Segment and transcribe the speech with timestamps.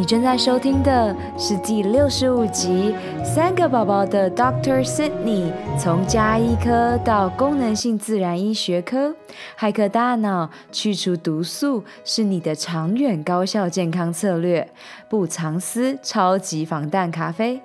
[0.00, 4.82] 你正在收听的是第六十五集《三个宝宝的 Dr.
[4.82, 9.14] Sydney》，从家医科到功能性自然医学科，
[9.58, 14.66] 骇客大脑去除毒素是你的长远高效健康策略。
[15.10, 17.60] 不藏私，超级防弹咖啡。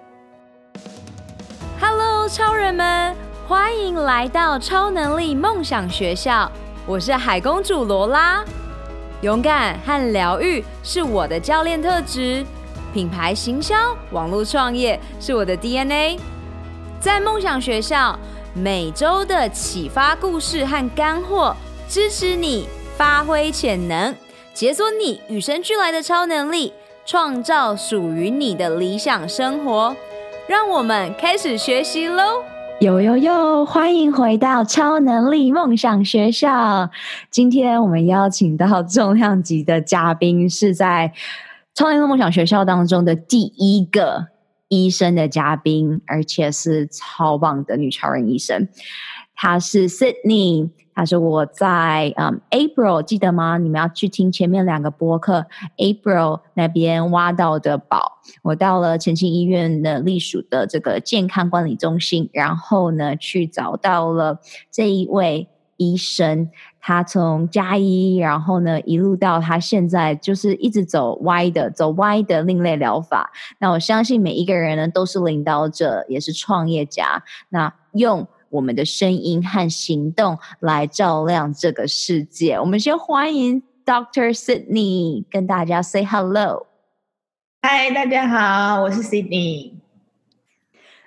[1.80, 3.16] Hello，超人们，
[3.48, 6.52] 欢迎来到超能力梦想学校。
[6.86, 8.44] 我是海公主罗拉。
[9.26, 12.46] 勇敢和疗愈是我的教练特质，
[12.94, 13.76] 品牌行销、
[14.12, 16.20] 网络创业是我的 DNA。
[17.00, 18.20] 在梦想学校，
[18.54, 21.56] 每周的启发故事和干货，
[21.90, 24.14] 支持你发挥潜能，
[24.54, 26.72] 解锁你与生俱来的超能力，
[27.04, 29.96] 创造属于你的理想生活。
[30.48, 32.44] 让我们开始学习喽！
[32.82, 33.66] 有有有！
[33.66, 36.92] 欢迎回到超能力梦想学校。
[37.32, 41.14] 今天我们邀请到重量级的嘉宾，是在
[41.74, 44.28] 超能力梦想学校当中的第一个
[44.68, 48.68] 医生的嘉宾，而且是超棒的女超人医生。
[49.34, 50.70] 她是 Sydney。
[50.96, 53.58] 他说：“我在嗯、，April 记得吗？
[53.58, 58.14] 你们要去听前面两个播客，April 那边挖到的宝。
[58.42, 64.40] 我到了澄清医院的隶属的这个健康管理中心，然后呢，去找到了
[64.72, 66.50] 这一位医生。
[66.80, 73.32] 他从加一，然后呢，一路到他现在就是一直走歪的，走歪的另类疗法。
[73.60, 77.22] 那我相信每一个人呢，都是领导者，也是创业家。
[77.50, 78.26] 那用。”
[78.56, 82.58] 我们的声音和行动来照亮这个世界。
[82.58, 86.68] 我们先欢迎 Doctor Sydney 跟大家 say hello。
[87.62, 89.74] 嗨，大家好，我是 Sydney。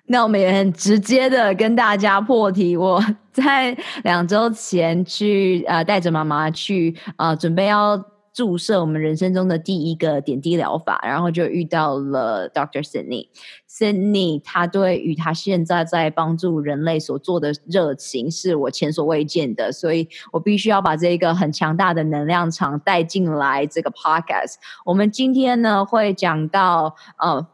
[0.05, 3.75] 那我们也很直接的跟大家破题，我在
[4.05, 8.18] 两周前去呃带着妈妈去呃准备要。
[8.39, 13.27] 注射我们人生中的第一个点滴疗法，然后就遇到了 Doctor Sydney。
[13.69, 24.55] Sydney 他对于他现在在帮助人类所做的热情是我前所未见的，所以我必须要把这个很强大的能量场带进来这个 podcast。
[24.85, 27.45] 我们今天呢会讲到呃。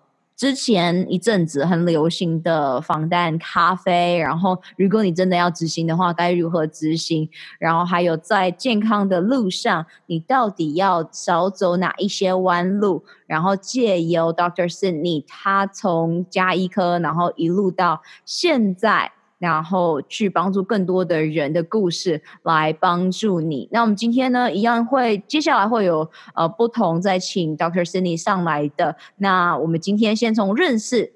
[0.45, 7.27] 之前一阵子很流行的防弹咖啡，然后如果你真的要执行的话，该如何执行？
[7.59, 13.03] 然后还有在健康的路上，你到底要少走哪一些弯路？
[13.27, 19.13] 然后借由 Doctor Sydney，他从家医科，然后一路到现在。
[19.45, 23.69] 然后去帮助更多的人的故事来帮助你。
[23.71, 27.85] 那我们今天呢，一样会接下来会有呃不同再请 Dr.
[27.85, 28.97] Sydney 上来的。
[29.19, 31.13] 那我们今天先从认识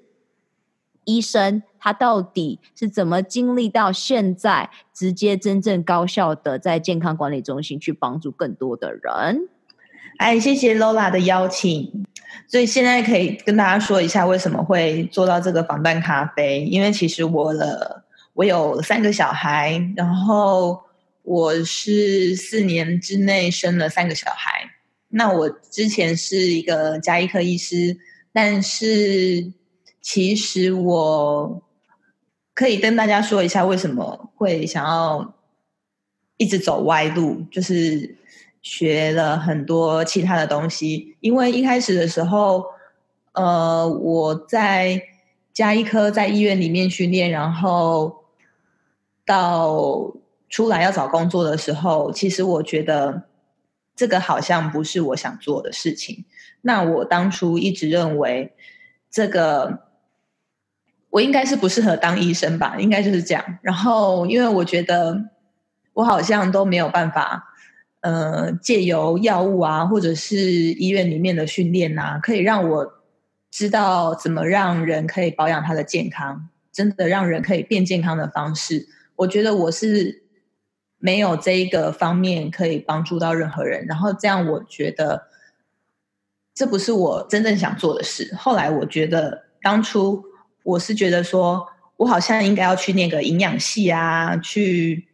[1.05, 9.49] 医生，他到底是怎么经历到现在，直接真正高效的在健康管理中心去帮助更多的人。
[10.19, 12.05] 哎，谢谢 Lola 的邀请。
[12.47, 18.03] 所以现在可以跟大家说一下为什么会做到这个防弹咖啡，因为其实我的。
[18.39, 20.81] 我有三个小孩，然后
[21.23, 24.71] 我是四年之内生了三个小孩。
[25.09, 27.97] 那我之前是一个家医科医师，
[28.31, 29.51] 但是
[30.01, 31.61] 其实我
[32.53, 35.33] 可以跟大家说一下为什么会想要
[36.37, 38.15] 一直走歪路，就是
[38.61, 41.17] 学了很多其他的东西。
[41.19, 42.63] 因为一开始的时候，
[43.33, 45.01] 呃，我在
[45.51, 48.17] 家医科在医院里面训练，然后。
[49.29, 50.11] 到
[50.49, 53.27] 出来要找工作的时候，其实我觉得
[53.95, 56.25] 这个好像不是我想做的事情。
[56.61, 58.55] 那我当初一直认为，
[59.11, 59.81] 这个
[61.11, 63.59] 我应该是不适合当医生吧，应该就是这样。
[63.61, 65.25] 然后，因为我觉得
[65.93, 67.53] 我好像都没有办法，
[68.01, 72.93] 呃，借由药物啊，或者是医院里面的训练啊，可以让我
[73.51, 78.87] 知道怎么让人可以保养他的健康，真的让人可以变健康的方式。
[79.19, 80.23] 我觉得我是
[80.97, 85.27] 没有这一个方面可以帮助到任何人，然后这样我觉得
[86.53, 88.33] 这不是我真正想做的事。
[88.37, 90.23] 后来我觉得当初
[90.63, 91.67] 我是觉得说，
[91.97, 95.09] 我好像应该要去那个营养系啊，去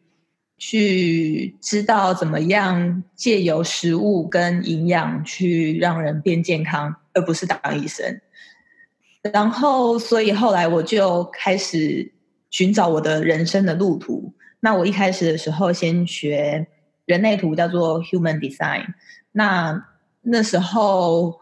[0.60, 8.22] 去知道怎么样借由食物跟营养去让人变健康，而不是当医生。
[9.34, 12.14] 然后，所以后来我就开始。
[12.56, 14.34] 寻找我的人生的路途。
[14.62, 16.66] 那我一开始的时候，先学
[17.04, 18.94] 人类图，叫做 Human Design。
[19.34, 19.86] 那
[20.22, 21.42] 那时候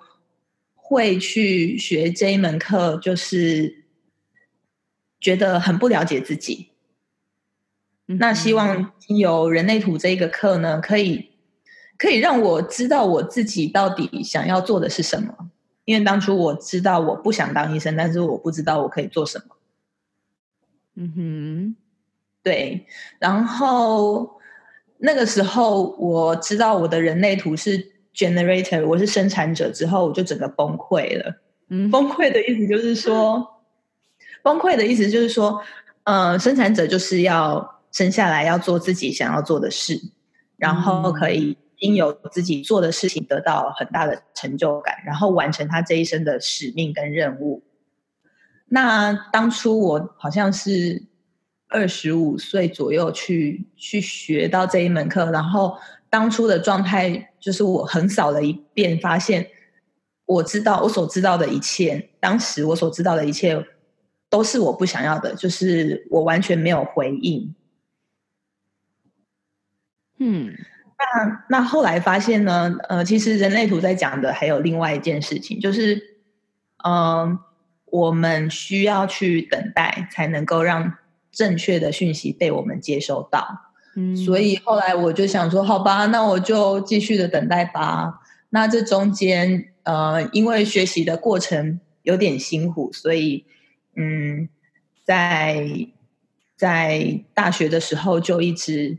[0.74, 3.84] 会去学这一门课，就是
[5.22, 6.70] 觉得很不了解自己。
[8.08, 11.30] 那希望有人类图这一个课呢，可以
[12.00, 15.52] 可以让我知道我自己到底想要做的是什么。
[15.86, 19.56] 因为当初我知道我不想当医生，但是我不知道我可以做什么。
[20.96, 21.76] 嗯哼，
[22.44, 22.86] 对。
[23.20, 24.40] 然后
[24.98, 31.42] 那个时候我知道我的人类图是 generator，我是生产者之后，我就整个崩溃了。
[31.70, 33.62] 嗯，崩溃的意思就是说，
[34.44, 35.62] 崩溃的意思就是说，
[36.04, 40.00] 呃，生产者就是要生下来要做自己想要做的事，
[40.58, 47.64] 然后可以因有自己做的事情得到很大的成就感，然后完成他这一生的使命跟任务。
[48.74, 51.04] 那当初我好像是
[51.68, 55.78] 二十五岁左右去去学到这一门课，然后
[56.10, 59.48] 当初的状态就是我横扫了一遍，发现
[60.26, 63.64] 我知道我所知道的一切，当时我所知道的一切
[64.28, 67.54] 都是我不想要的，就是我完全没有回应。
[70.18, 70.52] 嗯，
[70.98, 76.02] 那那后来发现呢，呃，其实人类图在讲的还有另外一件事情，就是
[76.84, 77.38] 嗯。
[77.38, 77.40] 呃
[77.94, 80.96] 我们需要去等待，才能够让
[81.32, 83.46] 正确的讯息被我们接收到。
[83.96, 88.20] 嗯，所以后来我就想说，好吧，那我就继续的等待吧。
[88.50, 93.46] 那这中间，呃，因为学习的过程有点辛苦，所以，
[93.96, 94.50] 嗯，
[95.04, 95.64] 在
[96.58, 98.98] 在大学的时候就一直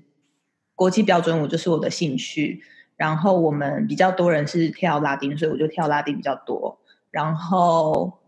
[0.77, 2.63] 国际标准舞就是我的兴趣。
[2.97, 6.79] 然后我们比较多人是跳拉丁，所以我就跳拉丁比较多。
[7.11, 8.21] 然后。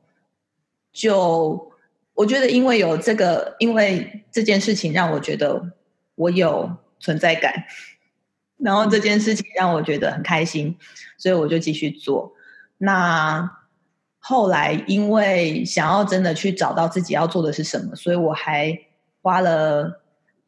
[0.96, 1.70] 就
[2.14, 5.72] 我觉得，因为有这个，因为这件事情让我觉得
[6.14, 7.52] 我有存在感，
[8.56, 10.78] 然后这件事情让我觉得很开心，
[11.18, 12.32] 所以我就继续做。
[12.78, 13.50] 那
[14.18, 18.78] 后来因为想要真的去找到自己要做的是什么，所以我还
[19.20, 20.00] 花了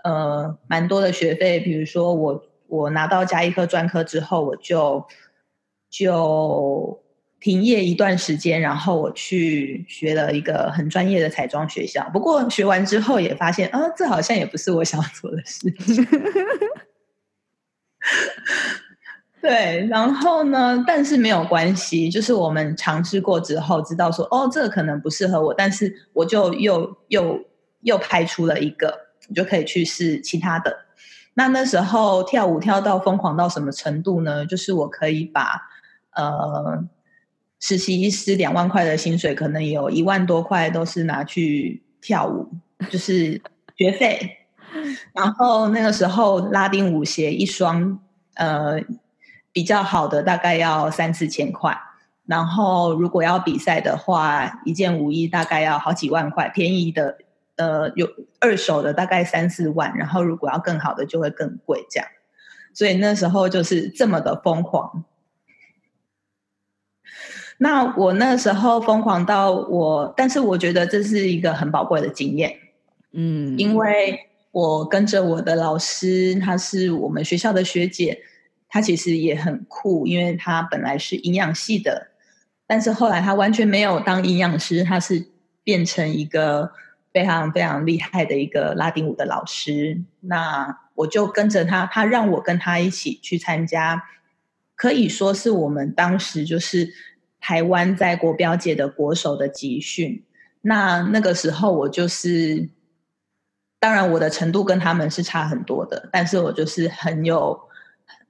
[0.02, 1.60] 呃蛮多的学费。
[1.60, 5.06] 比如说我我拿到加一科专科之后，我就
[5.90, 7.02] 就。
[7.40, 12.11] 停业一段时间，然后我去学了一个很专业的彩妆学校。
[12.12, 16.05] 不过学完之后也发现，啊，这好像也不是我想做的事情。
[19.40, 20.82] 对，然后呢？
[20.85, 27.40] 但是没有关系，就是我们尝试过之后，知道说，哦，这个可能不适合我，但是我就又又
[27.82, 28.93] 又拍出了一个，
[29.29, 30.76] 你就可以去试其他的。
[31.35, 34.44] 那那时候跳舞跳到疯狂到什么程度呢？
[34.44, 35.62] 就是我可以把
[36.17, 36.88] 呃。
[37.60, 42.49] 实习医师两万块的薪水，可能有一万多块都是拿去跳舞，
[42.90, 43.40] 就是
[43.76, 44.37] 学费。
[45.12, 47.99] 然后那个时候拉丁舞鞋一双，
[48.34, 48.81] 呃，
[49.52, 51.76] 比较好的大概要三四千块。
[52.26, 57.16] 然后如果要比赛的话，一件舞衣大概要好几万块，便宜的
[57.56, 58.06] 呃有
[58.38, 59.96] 二手的大概三四万。
[59.96, 62.08] 然后如果要更好的就会更贵，这样。
[62.75, 65.04] 所以那时候就是这么的疯狂。
[67.60, 72.56] 那我那时候疯狂到我，但是我觉得这是一个很宝贵的经验，
[73.12, 78.20] 嗯，因为我跟着我的老师，她是我们学校的学姐，
[78.69, 82.06] 她其实也很酷，因为她本来是营养系的，
[82.64, 85.26] 但是后来她完全没有当营养师，她是
[85.64, 86.70] 变成一个
[87.12, 90.00] 非常非常厉害的一个拉丁舞的老师。
[90.20, 94.04] 那我就跟着她，她让我跟她一起去参加，
[94.76, 96.94] 可以说是我们当时就是。
[97.40, 100.25] 台湾在国标界的国手的集训，
[100.61, 102.68] 那那个时候我就是，
[103.78, 107.61] 当然我的程度跟他们是差很多的，但是我就是很有，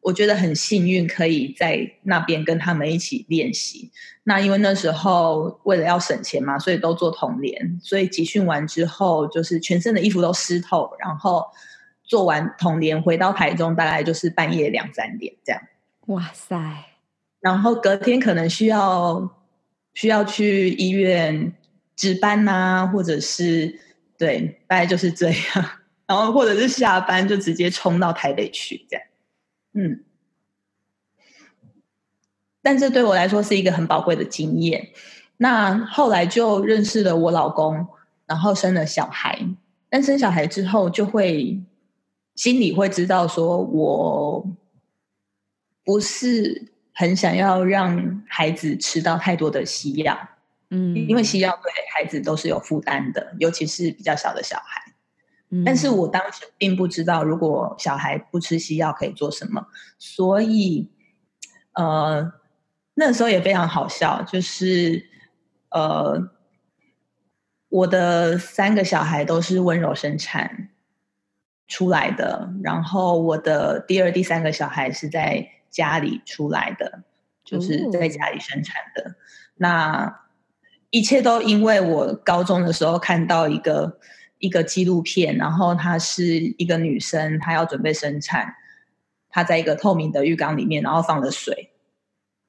[0.02, 3.90] 我觉得很幸运可以在那边跟他们一起练习。
[4.24, 11.46] 那因为那时候为了要省钱嘛，所以都做童联，所以集训完之后就是全身的衣服都湿透，然后
[12.04, 15.62] 做完童联回到台中大概就是半夜两三点这样。
[16.08, 16.84] 哇塞！
[17.40, 19.30] 然后隔天可能需要
[19.94, 21.52] 需要去医院
[21.94, 23.78] 值班呐、啊，或者是
[24.16, 25.70] 对，大概就是这样。
[26.06, 29.06] 然后或者是下班就直接冲到台北去，这样。
[29.74, 30.04] 嗯，
[32.62, 34.90] 但这对我来说是一个很宝贵的经验。
[35.36, 37.86] 那后来就认识了我老公，
[38.26, 39.46] 然后生了小孩。
[39.88, 41.62] 但生小孩之后，就会
[42.34, 44.44] 心里会知道说，我
[45.84, 46.72] 不是。
[46.98, 50.18] 很想要让孩子吃到太多的西药，
[50.70, 54.82] 嗯，因为西药对孩子都是有负担的，尤其是比较小的小孩。
[55.50, 60.90] 嗯，但是我当时并不知道，如果小孩不吃西药可以做什么，所以，
[61.74, 62.32] 呃，
[62.94, 65.08] 那时候也非常好笑，就是，
[65.70, 66.32] 呃，
[67.68, 70.70] 我的三个小孩都是温柔生产
[71.68, 75.48] 出来的，然后我的第二、第三个小孩是在。
[75.78, 77.04] 家里出来的，
[77.44, 79.10] 就是在家里生产的。
[79.10, 79.14] 哦、
[79.58, 80.20] 那
[80.90, 84.00] 一切都因为我高中的时候看到一个
[84.40, 86.24] 一个纪录片，然后她是
[86.58, 88.52] 一个女生，她要准备生产，
[89.30, 91.70] 她在一个透明的浴缸里面，然后放了水，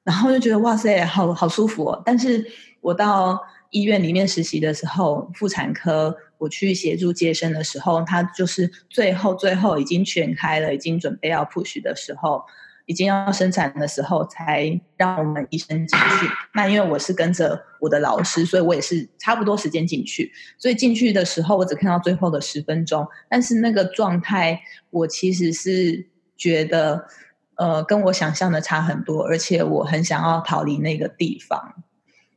[0.02, 2.02] 然后就觉得哇塞，好好舒服哦。
[2.04, 2.44] 但是
[2.80, 12.42] 我到医院里面实习的时候，妇产科我去协助接生的时候，她就是最后最后已经全开了，已经准备要 push 的时候，
[12.90, 16.26] 已经要生产的时候，才让我们医生进去。
[16.54, 20.32] 那因为我是跟着我的老师，所以我也是差不多时间进去。
[20.58, 26.04] 所以进去的时候，我只看到最后的十分钟，但是那个状态，我其实是
[26.36, 27.06] 觉得，
[27.54, 31.84] 呃，跟我想象的差很多，而且我很想要逃离那个地方。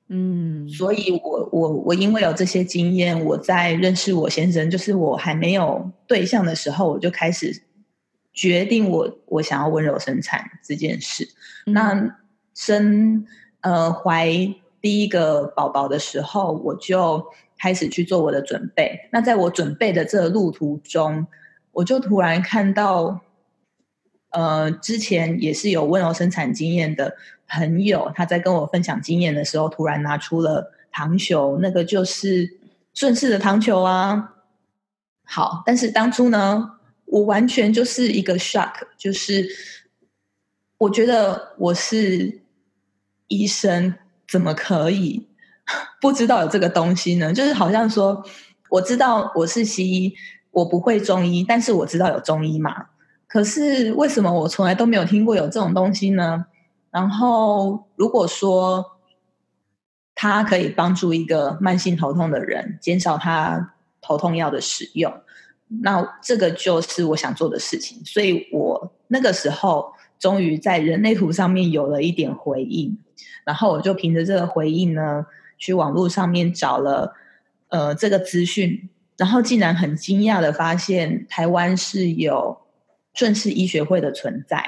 [0.10, 7.64] 嗯，所以我我我因为有这些经验，我在认识我先生，就是我还没有对象的时候，我就开始
[8.34, 11.30] 决定我我想要温柔生产这件事。
[11.66, 12.18] 嗯、那
[12.54, 13.26] 生
[13.62, 14.28] 呃怀
[14.82, 17.26] 第一个宝宝的时候，我就
[17.58, 19.08] 开始去做我的准备。
[19.12, 21.28] 那在我准备的这路途中，
[21.72, 23.22] 我就突然看到，
[24.32, 27.16] 呃，之前也是有温柔生产经验的。
[27.46, 32.58] 朋友他在跟我分享经验的时候，突然拿出了糖球，那个就是
[32.96, 34.34] 顺势的糖球啊。
[35.24, 36.78] 好，但是当初呢，
[37.14, 39.48] 我完全就是一个 shock，就是
[40.80, 42.42] 我觉得我是
[43.28, 43.94] 医生，
[44.28, 45.28] 怎么可以
[46.02, 47.32] 不知道有这个东西呢？
[47.32, 48.26] 就是好像说，
[48.72, 50.16] 我知道我是西医，
[50.50, 52.88] 我不会中医，但是我知道有中医嘛。
[53.28, 56.48] 可是为什么我从来都没有听过有这种东西呢？
[56.90, 58.98] 然后，如果说
[60.16, 65.14] 它可以帮助一个慢性头痛的人减少他头痛药的使用，
[65.82, 68.04] 那这个就是我想做的事情。
[68.06, 72.98] 所以我那个时候终于在人类图上面有了一点回应，
[73.46, 75.26] 然后我就凭着这个回应呢，
[75.58, 77.14] 去网络上面找了
[77.70, 82.58] 呃这个资讯，然后竟然很惊讶的发现，台湾是有
[83.14, 84.64] 顺势医学会的存在。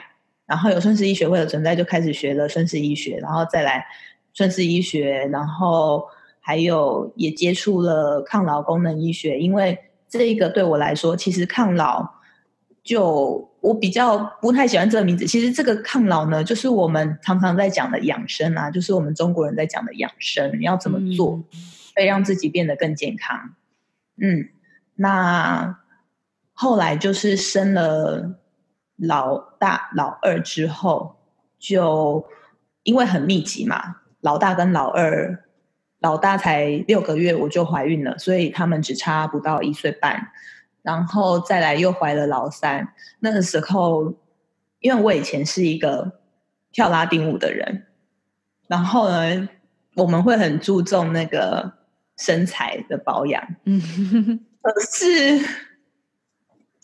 [0.48, 3.84] 然后有顺势医学会的存在，就开始学了顺势医学，然后再来
[4.32, 6.06] 顺势医学，然后
[6.40, 9.40] 还有也接触了抗老功能医学。
[9.40, 9.76] 因为
[10.18, 12.08] 这一个对我来说，其实抗老
[12.84, 15.26] 就我比较不太喜欢这个名字。
[15.26, 21.44] 其实这个抗老呢，就是我们常常在讲的养生啊，就是我们中国人在讲的养生，你要怎么做，
[21.94, 23.56] 可以让自己变得更健康。
[24.20, 24.50] 嗯，
[24.96, 25.78] 那
[26.54, 28.40] 后来就是生了。
[28.98, 31.18] 老大、老二之后，
[31.60, 32.26] 就
[32.84, 35.44] 因为很密集嘛，老大跟老二，
[36.00, 40.32] 老大才六个月我就怀孕了，所以他们只差不到一岁半，
[40.82, 42.94] 然后再来又怀了老三。
[43.20, 44.14] 那个时候，
[44.80, 46.20] 因为我以前是一个
[46.72, 47.86] 跳拉丁舞的人，
[48.68, 49.50] 然后呢，
[49.96, 51.74] 我们会很注重那个
[52.18, 53.82] 身材的保养，嗯，
[54.62, 55.46] 可是。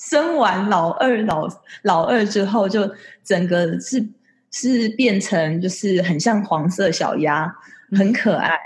[0.04, 1.48] 生完老二老
[1.84, 2.92] 老二之后，就
[3.24, 4.04] 整个是
[4.50, 7.56] 是变成就是很像黄色小鸭，
[7.96, 8.58] 很可爱。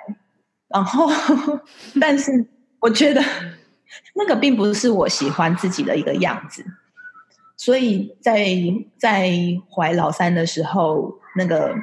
[0.75, 1.10] 然后，
[2.01, 2.46] 但是
[2.79, 3.24] 我觉得
[4.15, 6.65] 那个并不是我喜欢自己的一个样子，
[7.55, 8.46] 所以在
[8.98, 9.32] 在
[9.74, 11.74] 怀老三的时候，那个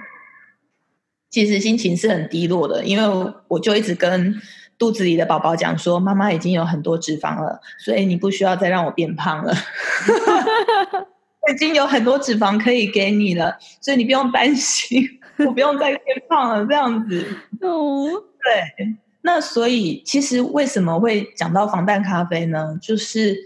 [1.31, 4.41] 其实心情是很低落的，因为我就一直跟。
[4.79, 9.55] 肚子里的宝宝讲说：“妈妈已经有很多脂肪了，所以你不需要再让我变胖了。
[11.41, 15.01] 我已经有很多脂肪可以给你了，所以你不用担心，
[15.39, 16.67] 我不用再变胖了。
[16.67, 17.25] 这样子，
[17.61, 18.09] 哦，
[18.43, 18.97] 对。
[19.25, 22.77] 那所以，其实为什么会讲到防弹咖啡呢？
[22.83, 23.37] 就是，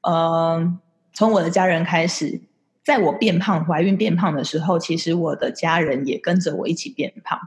[0.00, 0.78] 呃，
[1.12, 2.40] 从我的家人开始，
[2.82, 7.38] 在我变胖、怀孕变胖的时候，其实我的家人也跟着我一起变胖。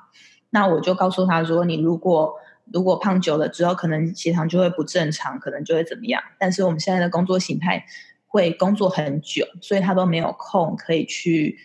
[0.51, 2.35] 那我就告诉他说：你如果
[2.71, 6.21] 如果胖久了之后，可能血糖就会不正常，可能就会怎么样。
[6.37, 7.83] 但是我们现在的工作形态
[8.27, 11.57] 会工作很久，所以他都没有空可以去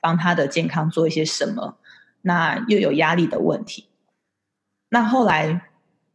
[0.00, 1.78] 帮他的健康做一些什么。
[2.22, 3.85] 那又有压力的问题。
[4.88, 5.62] 那后来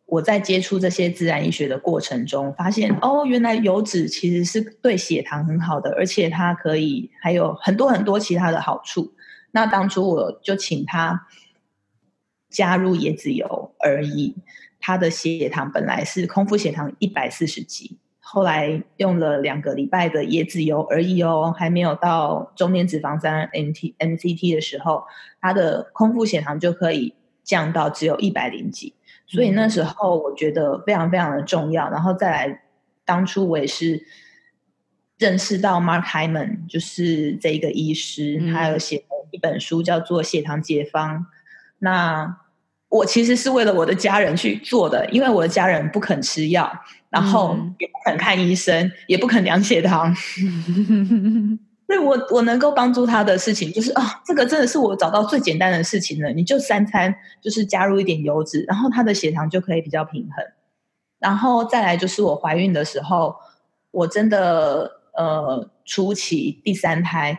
[0.05, 9.13] 我在接触这些自然医学的过程中，发现哦，原来油脂其实是对血糖很好的，而且它可以还有很多很多其他的好处。
[9.51, 11.27] 那当初我就请他。
[12.53, 14.35] 加入椰子油而已，
[14.77, 25.05] 他的血糖本来是空腹血糖一百四十几，后来用了两个礼拜的椰子油而已哦，还没有到中间脂肪酸 MT MCT 的时候，
[25.39, 27.13] 他的空腹血糖就可以
[27.43, 28.93] 降到只有一百零几，
[29.27, 31.89] 所以那时候我觉得非常非常的重要。
[31.89, 32.61] 然后再来，
[33.05, 34.05] 当初我也是
[35.17, 41.19] 认识到 Mark Hyman，就是这一个医师，他有写一本书叫做《血糖解方》。
[41.79, 42.37] 那
[42.89, 46.71] 我其实是为了我的家人去做的，因为我的家人不肯吃药，
[47.09, 50.13] 然后也不肯看医生，嗯、也不肯量血糖。
[51.91, 56.29] 所以我我能够帮助他的事情，就是啊、哦，这个真的是我找到最简单的事情了。
[56.31, 60.41] 你就三餐就是加入一点油脂，然后他的血糖就可以比较平衡。
[61.19, 63.35] 然后再来就是我怀孕的时候，
[63.91, 67.37] 我真的呃初期第三胎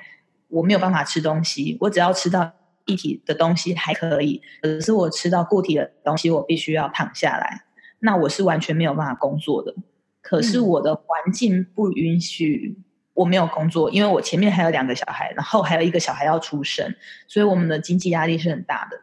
[0.48, 2.52] 我没有办法吃东西，我只要吃到
[2.84, 7.64] 液体的东西还可以，可是我吃到固体的东西我必须要躺下来，
[8.00, 9.74] 那我是完全没有办法工作的。
[10.20, 12.76] 可是我的环境不允许。
[13.14, 16.94] 我没有工作，因为我前面还有两个小孩，然后还有一个小孩要出生，
[17.28, 19.02] 所以我们的经济压力是很大的。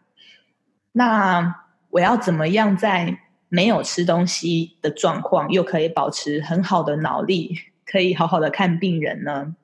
[0.93, 9.55] 那我要怎么样在没有吃东西的状况，又可以保持很好的脑力，可以好好的看病人呢？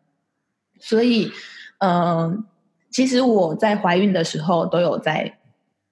[0.79, 1.31] 所以，
[1.79, 2.45] 嗯、
[2.91, 5.39] 其实我在怀孕的时候都有在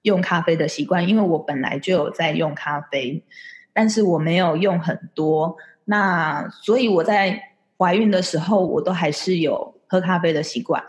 [0.02, 3.24] 用咖啡的习惯，因为我本来就有在用咖啡，
[3.72, 5.56] 但是我没有用很多。
[5.86, 7.50] 那所以我在。
[7.84, 10.82] 怀孕的时候，我都还是有喝咖啡的习惯，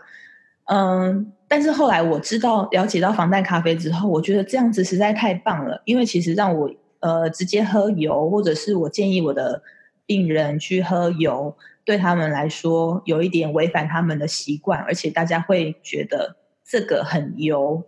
[0.64, 9.62] 嗯，但是后来我知道了解到防弹咖啡之后，我觉得这样子实在太棒了，因为其实让我呃直接喝油，或者是我建议我的
[10.06, 17.84] 病人去喝油，对他们来说有一点违反他们的习惯，而且大家会觉得这个很油，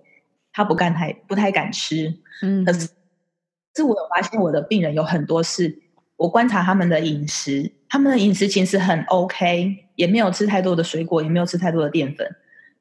[0.53, 5.88] 他不敢太不太敢吃，嗯，可是，我有发现我的病人有很多是。
[6.19, 12.27] 我观察他们的饮食，他们的饮食其实很 OK，也没有吃太多的水果，也没有吃太多的淀粉，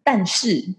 [0.03, 0.73] 但是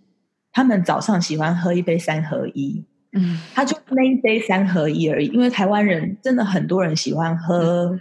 [0.53, 5.29] 他们早上喜欢喝一杯三合一，嗯，他就那一杯三合一而已。
[5.29, 7.97] 因为台湾人真的很多人喜欢喝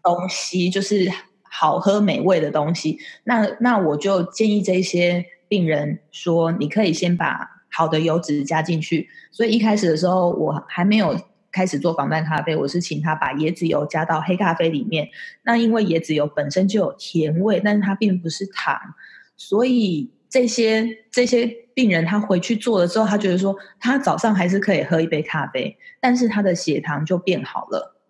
[0.00, 1.10] 东西，就是
[1.42, 2.96] 好喝美味的东西。
[3.24, 9.08] 那那我就建议这些病人说，你可以先把好的油脂加进去。
[9.32, 11.18] 所以一开始的时候，我还没有。
[11.52, 15.10] 开始做防弹咖啡，我是请他把椰子油加到黑咖啡里面。
[15.42, 18.74] 那因为椰子油本身就有甜味，但是它并不是糖，
[19.36, 28.00] 所以这些这些病人他回去做了之后，他觉得说他早上还是可以喝一杯咖啡，但是他的血糖就变好了。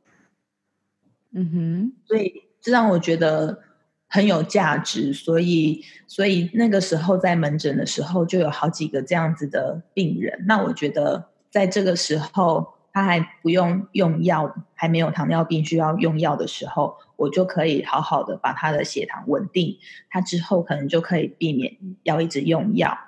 [1.33, 3.61] 嗯哼，所以这让我觉得
[4.07, 5.13] 很有价值。
[5.13, 10.45] 所以所以那个时候在门诊的时候就有好几个这样子的病人。
[10.47, 12.75] 那我觉得在这个时候。
[12.93, 19.79] 他还不用用药，还没有糖尿病需要用药的时候，我就可以好好的把他的血糖稳定。
[20.11, 22.99] 他之后可能就可以避免要一直用药。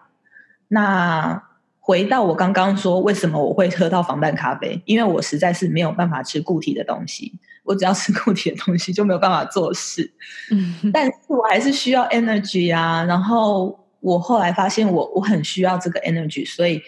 [0.69, 1.43] 那
[1.81, 4.81] 回到我刚刚说，为什么我会喝到防弹咖啡？
[4.87, 10.11] 因为我实在是没有办法吃固体的东西，我只要吃固体的东西就没有办法做事。
[10.51, 13.05] 嗯， 但是我还是需要 energy 啊。
[13.05, 16.83] 然后我后来发现我我很需要这个 energy，所以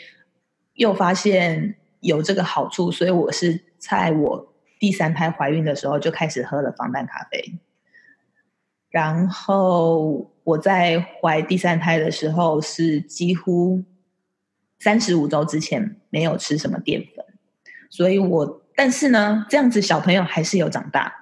[0.72, 1.76] 又发现。
[2.06, 7.58] 有这个好处，所以我是在我第三胎怀孕的时候就开始喝了防弹咖啡。
[8.88, 13.82] 然后我在怀第三胎的时候是几乎
[14.78, 17.24] 三十五周之前没有吃什么淀粉，
[17.90, 21.12] 所以我但是呢，这样子小朋友还是有长大，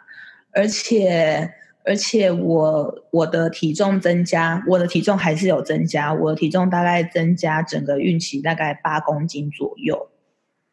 [0.53, 1.53] 而且
[1.85, 10.11] 而且我我的体重增加，我的体重还是有增加，我的体重大概增加整个孕期大概八公斤左右。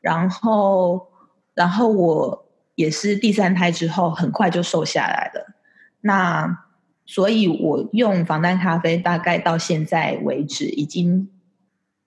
[0.02, 1.08] 然后，
[1.54, 5.56] 然后我也是第三胎之后很快就瘦下来了。
[6.02, 6.66] 那
[7.06, 11.30] 所以，我用防弹咖啡大概到现在为止，已经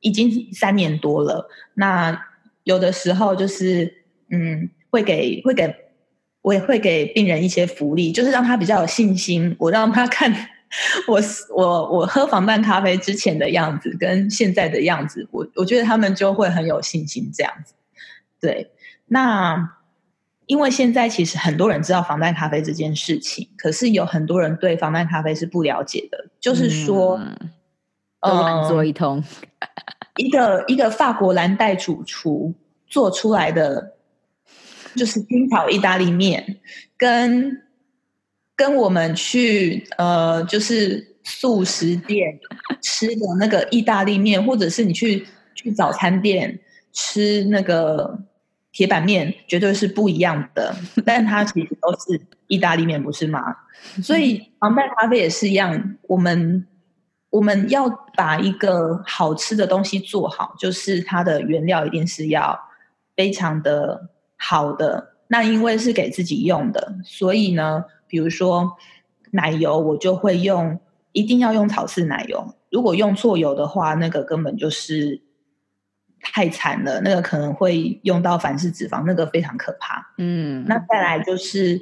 [0.00, 1.48] 已经三年多了。
[1.74, 2.26] 那
[2.64, 5.74] 有的时候就是，嗯，会给会给
[6.40, 9.54] 我也会给病人一些福利，就是让他比较有信心。
[9.59, 10.33] 我让他看
[11.07, 11.20] 我
[11.54, 17.74] 我我喝防弹咖啡之前的样子跟现在的样子，我我觉得他们就会很有信心这样子。
[18.44, 18.70] 对，
[19.07, 19.70] 那
[20.44, 26.28] 因为现在其实很多人知道防弹咖啡这件事情，可是有很多人对防弹咖啡是不了解的。
[26.38, 27.18] 就是说，
[28.20, 29.24] 嗯，做一通，
[29.61, 29.68] 呃、
[30.16, 32.52] 一个一个法国蓝带主厨
[32.87, 33.94] 做出来的，
[34.94, 36.61] 就是清炒意大利面，
[36.98, 37.62] 跟
[38.54, 42.38] 跟我们去呃，就是素食店
[42.83, 46.61] 吃的那个意大利面，或者是你去去早餐店
[46.92, 48.18] 吃那个。
[48.74, 50.74] 铁板面绝对是不一样的，
[51.06, 53.40] 但它其实都是意大利面，不是吗？
[54.02, 56.66] 所以防弹咖啡也是一样，我们
[57.30, 62.58] 我们要把一个好吃的东西做好，就是它的原料一定是要
[63.14, 65.14] 非常的好的。
[65.28, 68.76] 那因为是给自己用的，所以呢，比如说
[69.30, 70.80] 奶油，我就会用，
[71.12, 72.52] 一定要用草饲奶油。
[72.72, 75.22] 如果用错油的话，那个根本就是。
[76.24, 80.14] 太惨了，那个可能会用到反式脂肪，那个非常可怕。
[80.18, 81.80] 嗯，那再来就是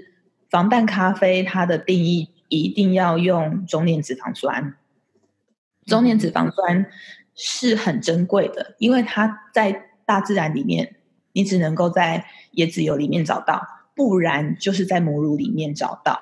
[0.51, 4.75] 防弹咖啡，它的定义一定要用中链脂肪酸。
[5.87, 6.87] 中链脂肪酸
[7.35, 10.97] 是很珍贵的，因为它在大自然里面，
[11.33, 12.27] 你只能够在
[12.57, 13.63] 椰子油里面找到，
[13.95, 16.21] 不然就是在母乳里面找到。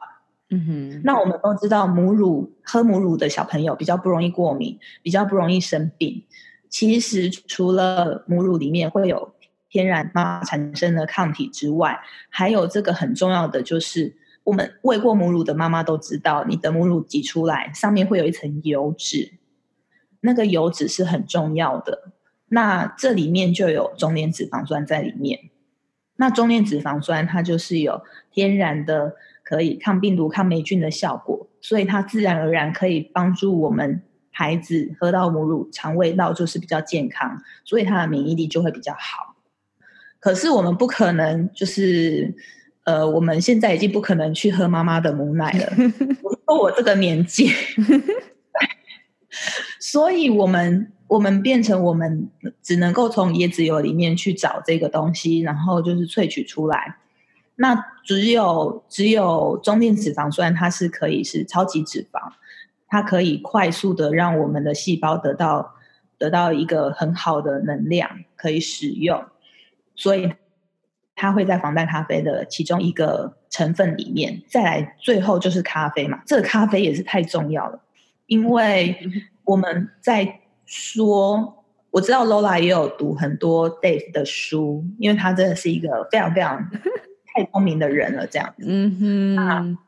[0.51, 6.25] 嗯哼，那我们都知道，母乳喝母乳的小朋友比较不容易过敏，比较不容易生病。
[6.71, 9.35] 其实除了母乳里面会有
[9.69, 19.35] 天然妈妈产生的抗体之外，还有这个很重要的就是，我们喂过母乳的妈妈都知道，你的母乳挤出来上面会有一层油脂，
[20.21, 22.13] 那个油脂是很重要的。
[22.49, 25.51] 那这里面就有中链脂肪酸在里面。
[26.17, 29.17] 那中链脂肪酸它就是有天然的。
[29.43, 34.01] 可以抗病毒、抗霉菌的效果，所以它自然而然可以帮助我们
[34.41, 39.37] 孩子喝到母乳，肠胃道就是比较健康，所以他的免疫力就会比较好。
[40.19, 42.35] 可是我们不可能，就是
[42.85, 45.71] 呃，我们现在已经不可能去喝妈妈的母奶了。
[46.25, 47.51] 我说我这个年纪，
[49.79, 52.27] 所以我们我们变成我们
[52.63, 56.97] 只能够从椰子油里面去找这个东西，然后就是萃取出来。
[57.57, 57.75] 那
[58.07, 62.33] 只有只有中链脂肪酸，它是可以是超级脂肪，
[62.91, 65.77] 它可以快速的让我们的细胞得到
[66.19, 69.25] 得到一个很好的能量可以使用，
[69.95, 70.31] 所以
[71.15, 74.43] 它会在防弹咖啡的其中一个成分里面。
[74.49, 77.81] 再来最后就是咖啡嘛，这个咖啡也是太重要了，
[78.27, 78.99] 因为
[79.45, 86.71] 我们在说，我知道 Lola 也有读很多 Dave 的书，因为他真的是一个非常非常。
[87.33, 88.65] 太聪明的人了，这样子。
[88.67, 89.79] 嗯哼，啊，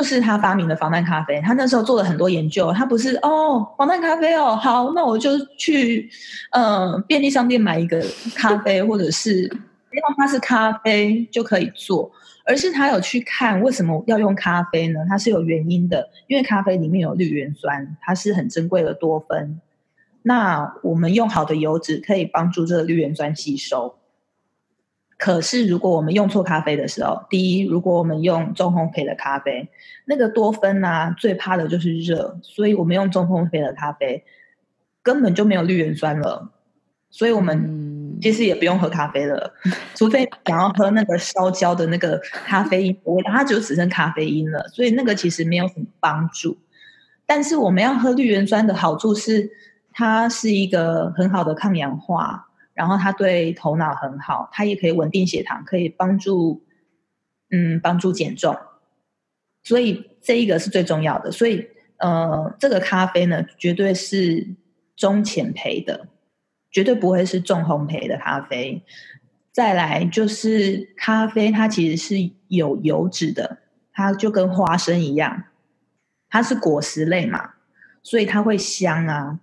[0.00, 1.38] 就是他发明了防弹咖啡。
[1.42, 6.08] 他那时候做了很多研究，他不是哦，防弹咖啡哦，好，那我就去
[6.52, 8.02] 嗯、呃、便利商店买一个
[8.34, 12.10] 咖啡，或者是因为它是咖啡就可以做，
[12.46, 15.00] 而是他有去看为什么要用咖啡呢？
[15.06, 19.60] 它是有原因的，因为咖啡里面有绿原酸，它是很珍贵的多酚。
[20.22, 23.96] 那我们用好的油脂可以帮助这个绿原酸吸收。
[25.20, 29.68] 可是，如果我们用错咖啡的时候，第一，如果我们用中烘焙的咖啡，
[30.06, 34.24] 那个多酚啊，最怕的就是热，所以我们用中烘焙的咖啡
[35.02, 36.50] 根本就没有绿原酸了，
[37.10, 46.56] 所以我们其实也不用喝咖啡了，嗯、 除非想要喝那个烧焦的那个咖啡因，我它就只剩咖啡因了，所以那个其实没有什么帮助。
[47.26, 49.50] 但是我们要喝绿原酸的好处是，
[49.92, 52.46] 它是一个很好的抗氧化。
[52.80, 56.64] 然后它对头脑很好，它也可以稳定血糖，可以帮助，
[57.50, 58.56] 嗯，帮助减重。
[59.62, 61.30] 所以这一个是最重要的。
[61.30, 64.56] 所以，呃，这个咖啡呢，绝对是
[64.96, 66.08] 中浅焙的，
[66.70, 68.82] 绝对不会是重烘焙的咖啡。
[69.52, 73.58] 再来就是咖啡，它其实是有油脂的，
[73.92, 75.44] 它就跟花生一样，
[76.30, 77.50] 它是果实类嘛，
[78.02, 79.38] 所以它会香啊。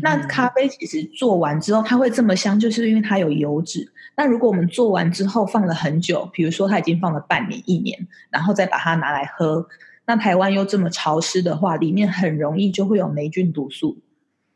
[0.00, 3.92] 那咖啡其实做完之后，它会这么香，就是因为它有油脂。
[4.16, 9.66] 那如果我们做完之后放了很久，比如说它已经放了半年、一年，然后再把它拿来喝，
[10.06, 13.98] 那台湾又这么潮湿的话，里面很容易就会有霉菌毒素。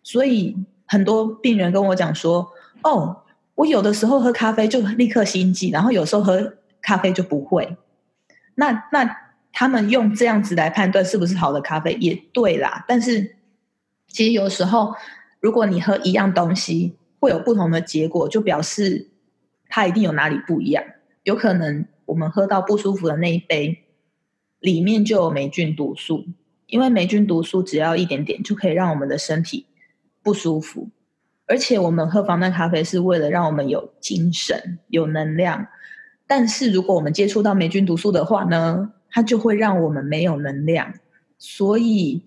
[0.03, 2.51] 所以很多病人跟我讲说
[2.83, 3.25] ：“哦，
[3.57, 7.77] 我有的时候喝咖啡就立刻心悸，然后有时候喝咖啡就不会。”
[8.57, 9.15] 那那
[9.53, 13.37] 他们用这样子来判断是不是好的咖啡也对啦，但是
[14.07, 14.95] 其实有时候。
[15.41, 19.09] 如果你喝一样东西会有不同的结果，就表示
[19.69, 20.83] 它一定有哪里不一样。
[21.23, 23.85] 有可能我们喝到不舒服的那一杯
[24.59, 26.25] 里面就有霉菌毒素，
[26.67, 29.67] 因为霉菌毒素只要一点点就可以让我们的身体
[30.23, 30.89] 不舒服。
[31.47, 35.69] 而且我们喝防弹咖啡是为了让我们有精神、有能量。
[36.27, 40.95] 但是如果我们接触到霉菌毒素的话呢，它就会让我们没有能量。
[41.39, 42.25] 所以。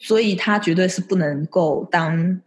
[0.00, 2.40] 所以它绝对是不能够当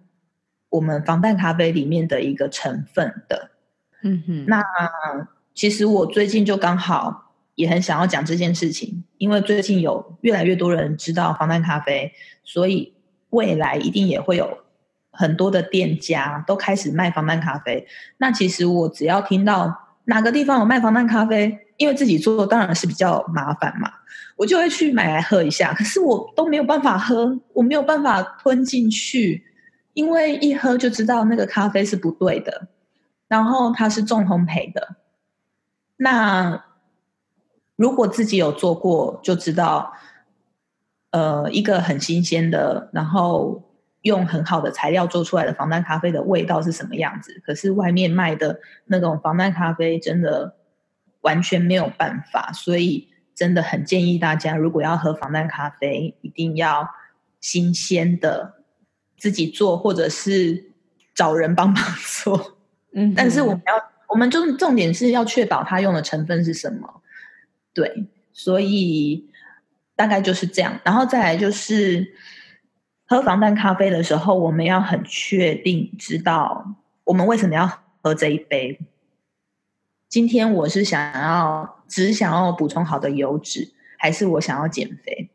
[0.69, 3.51] 我们防弹咖啡里面的一个成分的。
[4.01, 4.45] 嗯哼。
[4.47, 4.61] 那
[5.53, 12.11] 其实我最近就刚好也很想要讲这件事情，因为最近有越来越多人知道防弹咖啡，
[12.43, 12.95] 所以
[13.29, 14.57] 未来一定也会有
[15.11, 17.87] 很多的店家都开始卖防弹咖啡。
[18.17, 23.91] 那其实我只要听到哪个地方有卖防弹咖啡，因为自己做当然是比较麻烦嘛。
[24.35, 29.45] 我就会去买来喝一下，可是我都没有办法喝，我没有办法吞进去，
[29.93, 32.67] 因为一喝就知道那个咖啡是不对的，
[33.27, 34.95] 然后它是重烘焙的。
[35.97, 36.65] 那
[37.75, 39.93] 如果自己有做过，就知道，
[41.11, 43.63] 呃，一个很新鲜的，然后
[44.01, 50.55] 用很好的材料做出来的防弹咖啡的味道是什么样子，可是外面卖的那种防弹咖啡真的
[51.21, 56.89] 完全没有办法，所以真的很建议大家，如果要喝防弹咖啡，一定要
[57.39, 58.55] 新鲜的
[59.17, 60.71] 自己做，或者是
[61.13, 61.83] 找人帮忙
[62.21, 62.57] 做。
[62.93, 63.73] 嗯，但是我们要，
[64.09, 67.01] 我们重重点是要确保它用的成分是什么。
[67.73, 69.29] 对，所以
[69.95, 72.13] 大概就是这样，然后再来就是。
[73.05, 76.65] 喝防弹咖啡的时候，我们要很确定知道
[77.03, 77.69] 我们为什么要
[78.01, 78.79] 喝这一杯。
[80.13, 85.31] 今天我是想要只想要补充好的油脂，还是我想要减肥？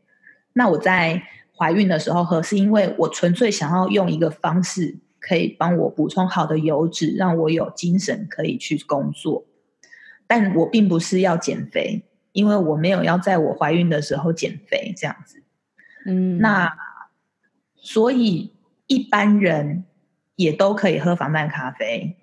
[0.52, 1.20] 那我在
[1.56, 9.44] 怀孕的时候喝，是因为我纯粹想要用一个方式可以帮我补充好的油脂，让我有精神可以去工作。
[10.28, 15.42] 但我并不是要减肥，因为我没有要在我怀孕的时候减肥这样子。
[16.06, 16.72] 嗯，那。
[17.74, 18.52] 所以
[18.86, 19.86] 一般人
[20.36, 22.16] 也都可以喝防弹咖啡，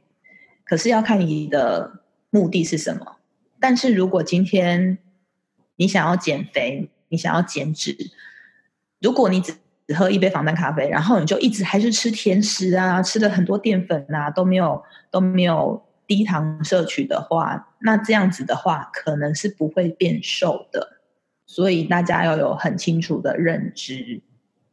[0.64, 2.05] 可是要看你的
[2.36, 3.16] 目的是什么。
[3.60, 4.98] 但是如果今天
[5.78, 7.96] 你想要减肥，你想要减脂，
[9.00, 9.56] 如果你只
[9.88, 20.98] 只喝一杯防弹咖啡，然后你就一直还是吃甜食啊，吃了很多淀粉啊，都没有都没有低糖摄取的话，那这样子的话可能是不会变瘦的。
[21.46, 24.22] 所以大家要有很清楚的认知，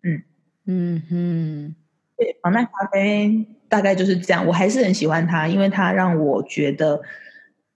[0.03, 0.23] 嗯。
[0.65, 1.75] 嗯哼，
[2.17, 4.47] 对，防弹咖啡大概就是这样。
[4.47, 7.03] 我还是很喜欢它，因为它让我觉得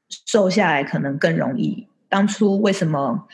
[0.08, 1.86] 瘦下来可能更容易。
[2.08, 3.26] 当初为什么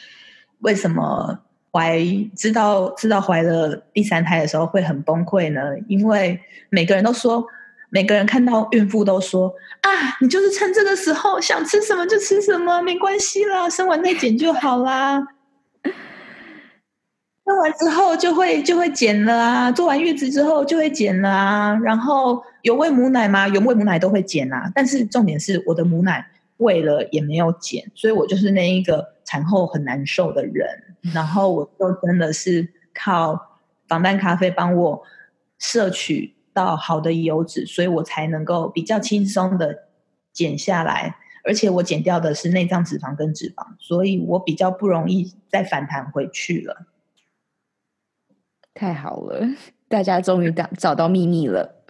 [0.60, 1.38] 为什么
[1.70, 2.02] 怀
[2.36, 5.60] 知道知道怀了第三胎的时候会很崩溃呢？
[5.88, 7.44] 因为每个人都说，
[7.90, 15.26] 每个人看到孕妇都说啊，你就是趁这个时候想吃什么就吃什么，没关系啦，生完再减就好啦。
[17.44, 21.74] 生完之后就会就会减了啊，做完月子之后就会减了啊。
[21.82, 23.48] 然后有喂母奶吗？
[23.48, 24.70] 有喂母奶都会减啊。
[24.74, 26.24] 但是重点是我的母奶
[26.62, 30.66] 喂了也没有减，所以我就是那一个产后很难受的人。
[31.12, 35.02] 然后我就真的是靠防弹咖啡帮我
[35.58, 39.88] 摄取到好的油脂，所以我才能够比较轻松的
[40.32, 41.16] 减下来。
[41.44, 46.86] 而且我减掉的是内脏脂肪跟脂肪，所以我比较不容易再反弹回去了。
[48.72, 49.44] 太好了，
[49.88, 51.84] 大家终于找找到秘密了。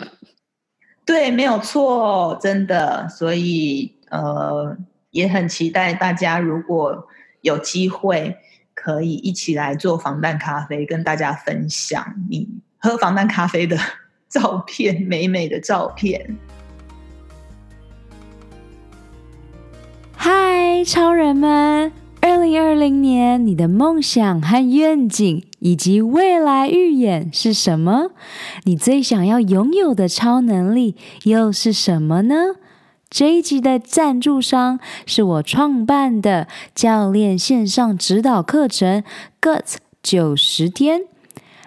[1.05, 3.07] 对，没有错，真的。
[3.11, 4.77] 所以呃，
[5.11, 7.09] 也很期待大家如果
[7.41, 8.37] 有机会，
[8.75, 12.47] 可以一起来做防弹咖啡，跟大家分享你
[12.79, 13.79] 喝防弹咖啡的
[14.29, 16.37] 照片， 美美的照片。
[20.15, 21.91] 嗨，超人们！
[22.21, 28.11] 二零二零年，你的梦想和愿景以及未来预演是什么？
[28.65, 32.35] 你最想要拥有的超能力又是什么呢？
[33.13, 39.05] 这一集的赞助商是我创办的教练线上指导课程
[39.39, 41.03] “GUT 九十天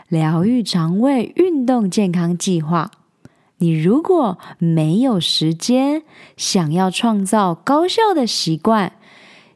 [0.08, 2.90] 疗愈肠胃运动健康计划”。
[3.60, 6.02] 你如果没有时间，
[6.36, 8.94] 想要创造高效的习惯。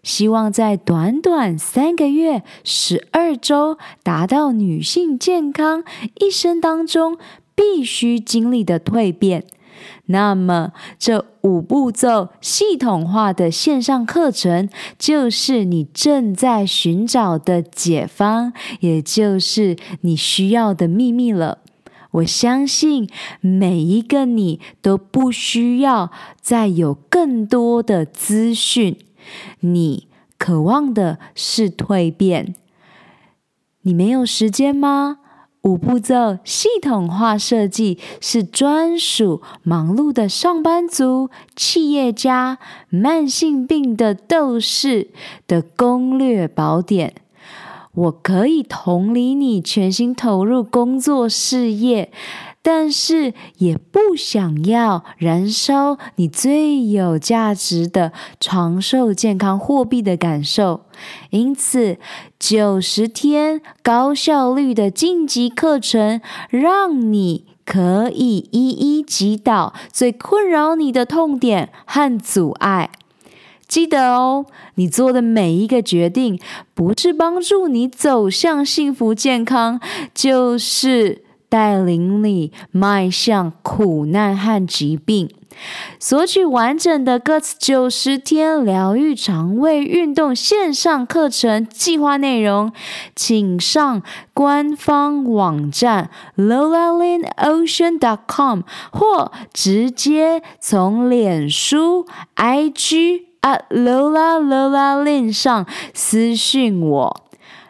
[0.03, 5.83] 希望在短短三个月、十二周达到女性健康
[6.19, 7.17] 一生当中
[7.55, 9.45] 必须经历的蜕变，
[10.11, 14.67] 那么这五步骤系统化的线上课程
[14.97, 21.59] 就是你正在寻找的解方，也就是你需要的秘密了。
[22.11, 23.07] 我相信
[23.39, 28.97] 每一个你都不需要再有更多的资讯。
[29.59, 30.07] 你
[30.39, 32.55] 渴望的是蜕变，
[33.83, 35.18] 你没有时间吗？
[35.63, 45.09] 五步骤系统化设计是专属忙碌的上班族、企业家、慢性病的斗士
[45.47, 47.15] 的攻略宝典。
[47.91, 52.11] 我可以同理你全心投入工作事业。
[52.71, 60.81] 但是也不想要燃烧你最有价值的长寿健康货币的感受，
[61.31, 61.97] 因此
[62.37, 72.91] 九十天高效率的晋级课程，让你可以一一击倒最困扰你的痛点和阻碍。
[73.67, 76.39] 记得哦，你做的每一个决定，
[76.75, 79.81] 不是帮助你走向幸福健康，
[80.13, 81.23] 就是。
[81.49, 85.27] 带领你迈向苦难和疾病，
[85.99, 92.71] 索取完整的 Guts 九十天疗愈肠胃运动线上课程计划内容，
[93.15, 107.28] 请上官方网站 lola lin ocean dot com，或直接从脸书 IG at lolaLolaLin 上私讯我。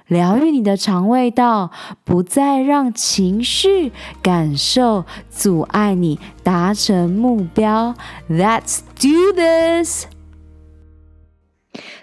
[0.10, 1.72] 疗愈你的肠胃道，
[2.04, 3.92] 不再让情绪
[4.22, 7.96] 感受阻碍你达成目标。
[8.30, 10.08] Let's do this！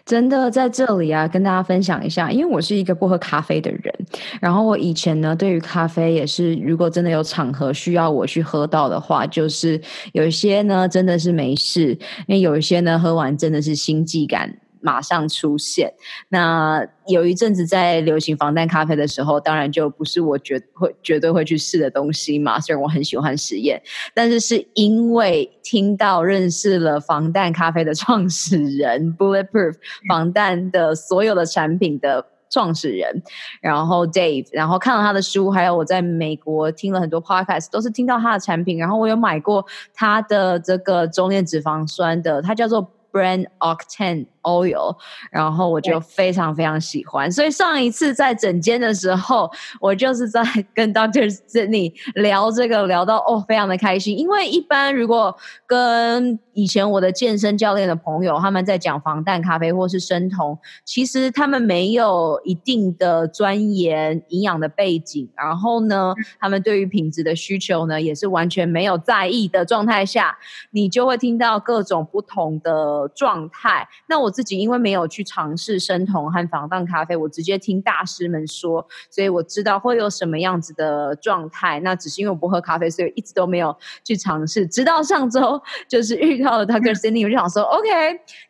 [0.05, 3.93] 真的在这里啊，跟大家分享一下，因为我是一个不喝咖啡的人，
[4.41, 9.81] 然后我以前呢，对于咖啡也是，如果真的有场合需要我去喝到的话，就是
[10.13, 11.91] 有一些呢真的是没事，
[12.29, 14.57] 因为有一些呢喝完真的是心悸感。
[14.81, 15.93] 马上出现。
[16.29, 22.61] 那有一阵子在流行防弹咖啡的时候，当然就不是我绝会绝对会去试的东西嘛。
[22.61, 23.83] 虽然我很喜欢实验，
[24.15, 29.75] 但是是因为听到认识了防弹咖啡的创始人 Bulletproof
[30.09, 33.23] 防弹的所有的产品的创始人，
[33.61, 38.79] 然后 Dave，然后看了他的书，还有我在美国听了很多 Podcast，都是听到他的产品。
[38.79, 44.27] 然后我有买过他的这个中链脂肪酸的，它叫做 Brand Octane。
[44.47, 44.97] oil，
[45.31, 50.41] 然后我就非常非常喜欢，所以上一次在诊间的时候，我就是在
[50.73, 54.17] 跟 Doctor Sydney 聊这个，聊到哦，非常的开心。
[54.17, 70.39] 因为一般如果跟以前我的健身教练的朋友，他们在讲防弹咖啡或是生酮，其实他们没有一定的钻研营养的背景，然后呢，他们对于品质的需求呢，也是完全没有在意的状态下，
[70.71, 73.89] 你就会听到各种不同的状态。
[74.07, 74.33] 那我。
[74.37, 81.81] 自己因为没有去尝试生酮和防弹咖啡，我直接听大师们说，所以我知道会有什么样子的状态。
[81.81, 84.67] 那只是因为我不喝咖啡，所以一直都没有去尝试。
[84.67, 86.95] 直到上周，就是遇到了 Dr.
[86.95, 87.89] Cindy，我就想说，OK，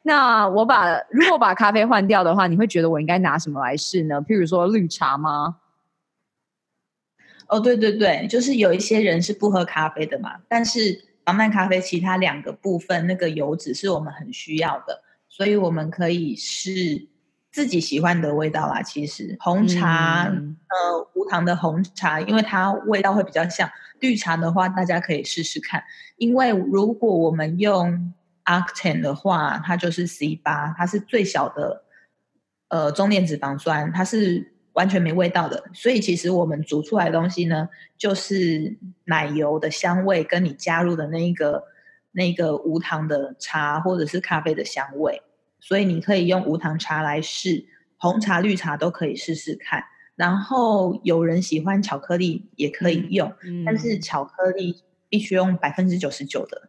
[0.03, 4.20] 那我把如果把咖啡换掉的话，你会觉得我应该拿什么来试呢？
[4.22, 5.59] 譬如说绿茶吗？
[7.46, 15.01] 哦，对对对，就是有一些人是不喝咖啡的嘛，但是防弹咖啡其他两个部分那个油脂是我们很需要的。
[15.37, 17.09] 所以我们可以试
[17.53, 18.81] 自己喜欢的味道啦。
[18.81, 23.70] 其实红茶，嗯、呃，无糖的红茶，因为它味道会比较像
[24.01, 25.85] 绿茶的话，大家可以试试看。
[26.16, 28.14] 因为如果我们用
[28.46, 31.85] Octane 的话，它就是 C 八，它是最小的
[32.68, 35.64] 呃中链脂肪酸，它是完全没味道的。
[35.75, 37.68] 所以其实我们煮出来的东西呢，
[37.99, 41.64] 就是奶油的香味跟你加入的那一个。
[42.12, 45.20] 那个无糖的茶或者是咖啡的香味，
[45.66, 49.83] 所以你可以用无糖茶来试，红茶、绿茶都可以试试看。
[50.14, 54.76] 然后有人喜欢巧克力也可以用，嗯、但是巧克力
[55.09, 56.68] 必须用百分之九十九的。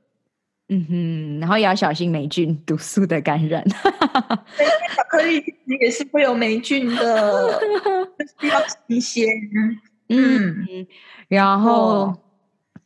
[0.69, 3.63] 嗯哼，然后也要小心霉菌毒素的感染。
[3.69, 5.43] 巧克力
[5.79, 7.59] 也是会有霉菌的，
[8.41, 9.27] 需 要新鲜。
[10.09, 10.87] 嗯，嗯
[11.27, 12.17] 然后。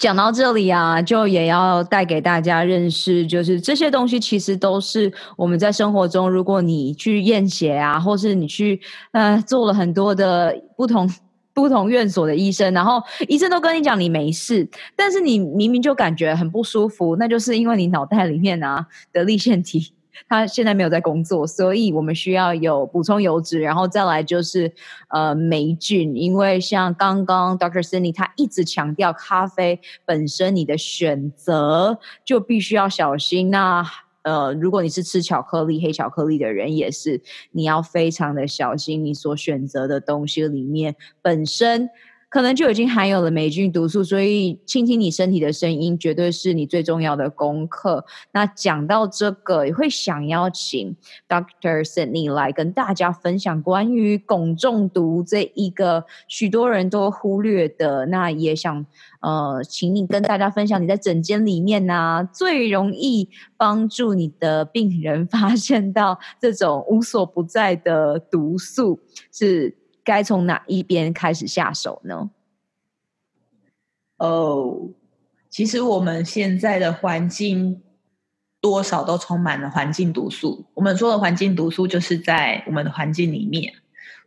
[0.01, 11.07] 讲到这里啊，就也要带给大家认识，就是这些东西其实都是我们在生活中，如果你去验血啊，或是你去呃做了很多的不同
[11.53, 19.93] 不同院所的医生，然后医生都跟你讲你没事，但是你明明就感觉很不舒服，那就是因为你脑袋里面啊的立腺体。
[20.28, 24.71] 他现在没有在工作，所以我们需要有补充油脂，然后再来就是
[25.10, 33.50] 呃霉菌，因为像刚刚 Doctor Cindy 他一直强调，咖啡本身你的选择就必须要小心。
[33.50, 33.86] 那
[34.24, 37.21] 呃，如果你是吃巧克力、黑巧克力的人，也是
[37.52, 41.89] 你要非常的小心，你所选择的东西里面本身。
[42.32, 48.06] 可能就已经含有了霉菌毒素，所以倾听你身体的声音，绝对是你最重要的功课。
[48.32, 50.96] 那讲到这个，也会想邀请
[51.28, 58.06] Doctor Sydney 来跟大家分享关于汞中毒这一个许多人都忽略的。
[58.06, 58.86] 那也想
[59.20, 69.02] 呃，请你跟大家分享你在诊间里面呢、最容易帮助你的病人发现到这种无所不在的毒素
[69.34, 69.81] 是。
[70.12, 72.30] 该从哪一边开始下手呢？
[74.17, 74.90] 哦，
[75.50, 77.81] 其实我们现在的环境
[78.60, 80.65] 多少都充满了环境毒素。
[80.73, 83.73] 我们说的环境毒素就是在我们的环境里面，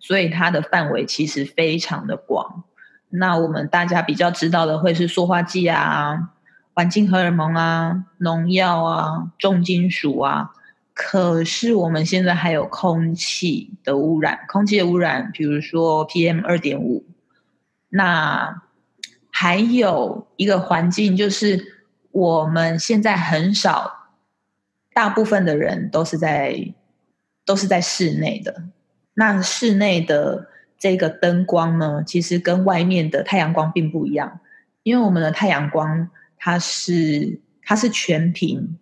[0.01, 2.65] 所以它的范围其实非常的广。
[3.11, 6.31] 那我们大家比较知道的会是塑化剂啊、
[6.73, 10.55] 环境荷尔蒙啊、农药啊、重金属啊。
[10.95, 17.05] 可是我们现在还有空气的污染，空气的污染，比如说 PM 二点五。
[17.89, 18.63] 那
[19.31, 24.11] 还有一个环境，就是我们现在很少，
[24.93, 26.73] 大部分的人都是在
[27.45, 28.63] 都是在室内的。
[29.15, 34.39] 那室内的这个灯光呢，其实跟外面的太阳光并不一样，
[34.85, 38.79] 因为我们的太阳光它是它是全屏，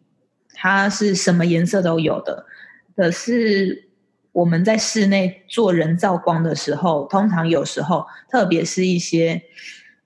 [0.63, 2.47] 它是什么颜色都有的。
[2.95, 3.89] 可是
[4.31, 9.43] 我们在室内做人造光的时候，通常有时候，特别是一些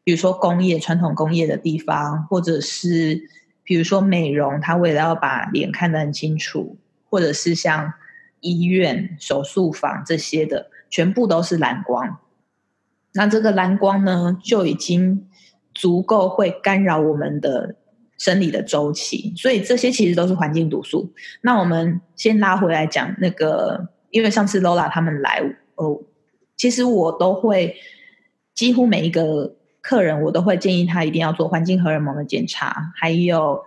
[0.02, 3.28] 比如说工业传统工业的地方，或者是
[3.62, 6.78] 比如说美容，它为了要把脸看得很清楚，
[7.10, 7.92] 或者是像。
[8.40, 12.18] 医院、手术房这些的，全部都是蓝光。
[13.14, 15.26] 那这个蓝光呢，就已经
[15.74, 17.74] 足够会干扰我们的
[18.18, 19.32] 生理的周期。
[19.36, 21.12] 所以这些其实都是环境毒素。
[21.42, 25.42] 那我们先拉回来讲那个，因为上次 Lola 他们来
[25.74, 26.00] 哦，
[26.56, 27.76] 其实我都会
[28.54, 33.64] 几乎每一个客人，我都会建议他一定要做环境荷尔蒙的检查，还有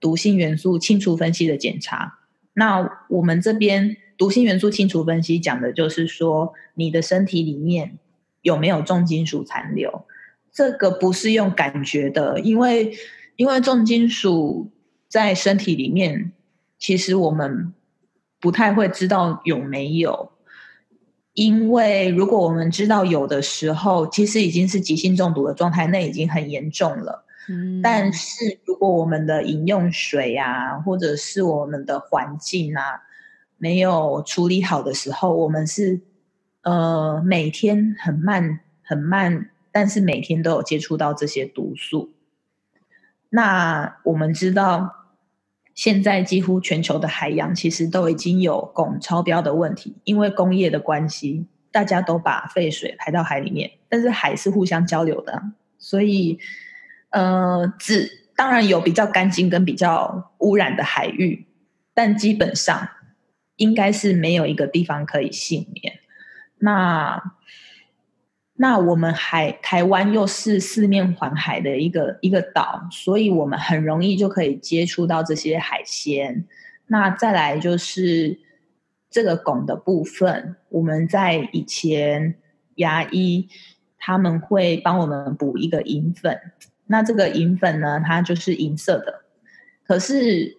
[0.00, 2.18] 毒性元素清除分析的检查。
[2.54, 3.96] 那我们这边。
[4.18, 7.98] 毒性元素清除分析讲的就是说，你的身体里面
[8.42, 10.04] 有没有重金属残留？
[10.52, 12.92] 这个不是用感觉的，因为
[13.36, 14.70] 因为重金属
[15.08, 16.32] 在身体里面，
[16.78, 17.72] 其实我们
[18.40, 20.30] 不太会知道有没有。
[21.34, 27.24] 因为如果我们知道有的时候，其实已经是急性中毒的状态，那已经很严重了。
[27.48, 33.00] 嗯，但是如果我们的饮用水啊，或者是我们的环境啊，
[33.56, 36.02] 没有处理好的时候，我们是
[36.62, 42.10] 呃每天很慢很慢，但是每天都有接触到这些毒素。
[43.34, 45.08] 那我们知道，
[45.74, 55.42] 现在几乎全球的海洋其实都已经有汞超标的问题，因为工业的关系，大家都把废水排到海里面，但是海是互相交流的，
[55.78, 56.38] 所以
[57.10, 61.46] 呃，只当然有比较干净跟比较污染的海域，
[61.94, 62.88] 但基本上。
[63.56, 66.00] 应该是没有一个地方可以幸免。
[66.58, 67.22] 那
[68.54, 76.44] 那我们海台湾又是四面环海的一个一个岛，所以我们很容易就可以接触到这些海鲜。
[76.86, 78.38] 那再来就是
[79.10, 82.34] 这个汞的部分，我们在以前
[82.76, 83.48] 牙医
[83.98, 86.38] 他们会帮我们补一个银粉，
[86.86, 89.22] 那这个银粉呢，它就是银色的，
[89.86, 90.58] 可是。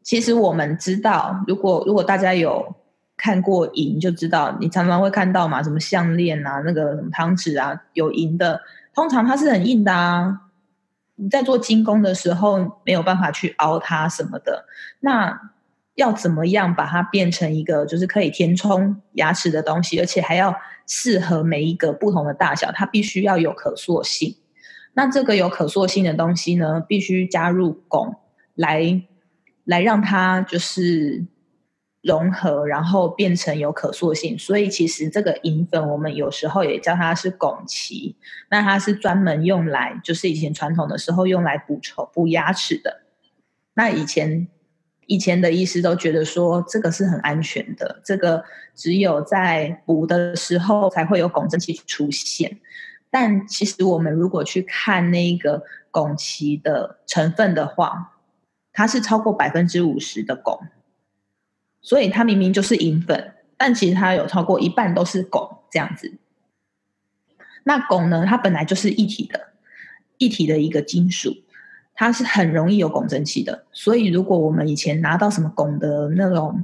[0.00, 2.74] 其实我们知道，如果如果大家有
[3.18, 8.58] 看过银，就知道你常常会看到嘛，什么项链啊，那个什么汤匙啊，有银的，
[8.94, 10.42] 通常它是很硬的啊。
[11.16, 14.64] 你在做精工的时候没有办法去凹它什么的，
[15.00, 15.38] 那
[15.96, 20.54] 要怎么样把它变成一个就是可以填充牙齿的东西，而且还要
[20.86, 24.36] 适合每一个不同的大小，它必须要有可塑性。
[24.94, 28.14] 那这个有可塑性的东西呢，必须加入汞
[28.54, 29.02] 来。
[29.64, 31.26] 来让它就是
[32.08, 34.38] 融合，然后变成有可塑性。
[34.38, 38.16] 所以其实这个银粉，我们有时候也叫它是汞齐。
[38.50, 43.02] 那它是专门用来，就是以前传统的时候用来补稠、补牙齿的。
[43.74, 44.48] 那以前
[45.06, 48.42] 以前的医师都觉得说这个是很安全的，这个
[48.74, 52.58] 只有在补的时候才会有汞蒸气出现。
[53.10, 58.14] 但其实我们如果去看那个汞齐的成分的话，
[58.72, 60.60] 它是超过百分之五十的汞，
[61.88, 66.12] 所以它明明就是银粉，但其实它有超过一半都是汞这样子。
[67.64, 68.26] 那汞呢？
[68.26, 69.40] 它本来就是一体的，
[70.18, 71.34] 一体的一个金属，
[71.94, 73.64] 它是很容易有汞蒸气的。
[73.72, 76.62] 所以如果我们以前拿到什么汞的那种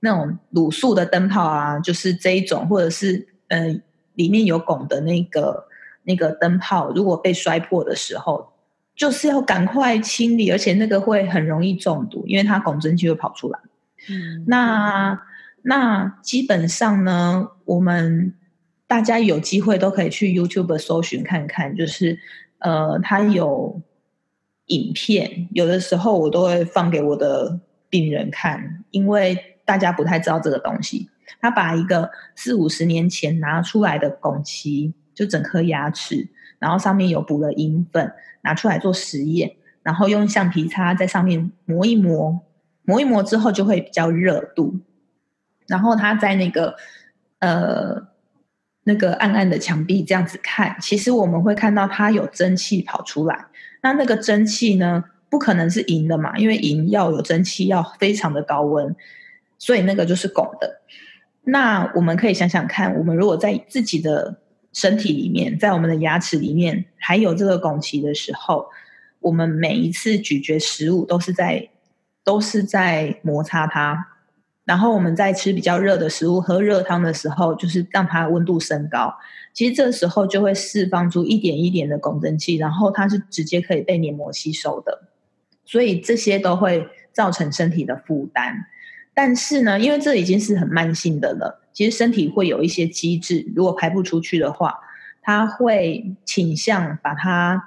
[0.00, 3.80] 那种卤素的灯泡啊，就是这一种，或者是嗯、呃、
[4.14, 5.66] 里面有汞的那个
[6.04, 8.48] 那个灯泡，如果被摔破的时候。
[8.94, 13.58] 就是要赶快清理，而且那个会很容易中毒，因为它汞蒸气会跑出来。
[14.08, 15.20] 嗯，那
[15.62, 18.34] 那基本上呢，我们
[18.86, 22.18] 大家有机会都可以去 YouTube 搜寻看看，就是
[22.58, 23.80] 呃，它有
[24.66, 31.08] 影片，有的时候我都会放给我的病人看，因为大家不太知道这个东西。
[31.40, 36.28] 他把一个四五十年前拿出来的汞齐，就整颗牙齿。
[36.58, 42.40] 然后上面有补了银粉，拿出来做实验，然后用橡皮擦在上面磨一磨，
[42.84, 44.80] 磨一磨之后就会比较热度。
[45.66, 46.74] 然后他在那个
[47.38, 48.08] 呃
[48.84, 53.46] 那个暗暗的墙壁这样子看，其实我们会看到它有蒸汽跑出来。
[53.82, 58.94] 那那个蒸汽呢，不可能是银的嘛，因为银要有蒸汽要非常的高温，
[59.58, 60.80] 所以那个就是汞的。
[61.44, 64.40] 那我们可以想想看，我们如果在自己的
[64.72, 68.66] 身体里面，在我们的牙齿里面还有这个汞齐的时候，
[69.20, 71.68] 我们每一次咀嚼食物都是在
[72.24, 74.08] 都是在摩擦它，
[74.64, 79.14] 然后我们在吃比较热的食物、喝热汤的时候，就是让它温度升高。
[79.52, 85.02] 其实这时候就会释放出一点一点的汞蒸气，然后它是直接可以被黏膜吸收的，
[85.64, 88.66] 所以这些都会造成身体的负担。
[89.12, 94.78] 但是呢，因为这已经是很慢性的了，其实身体会有一些机制，如果排不出去的话，
[95.20, 97.62] 它会倾向把它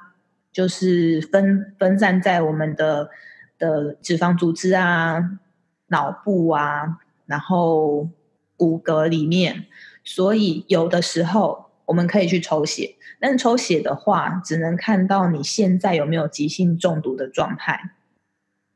[0.51, 3.11] 就是分分散在我们的
[3.57, 5.39] 的脂肪组织啊、
[5.87, 8.09] 脑部啊，然后
[8.57, 9.67] 骨骼里面。
[10.03, 17.91] 所以有的时候我们可以去抽血，但抽血的话，只能看到你现在有没有急性中毒的状态。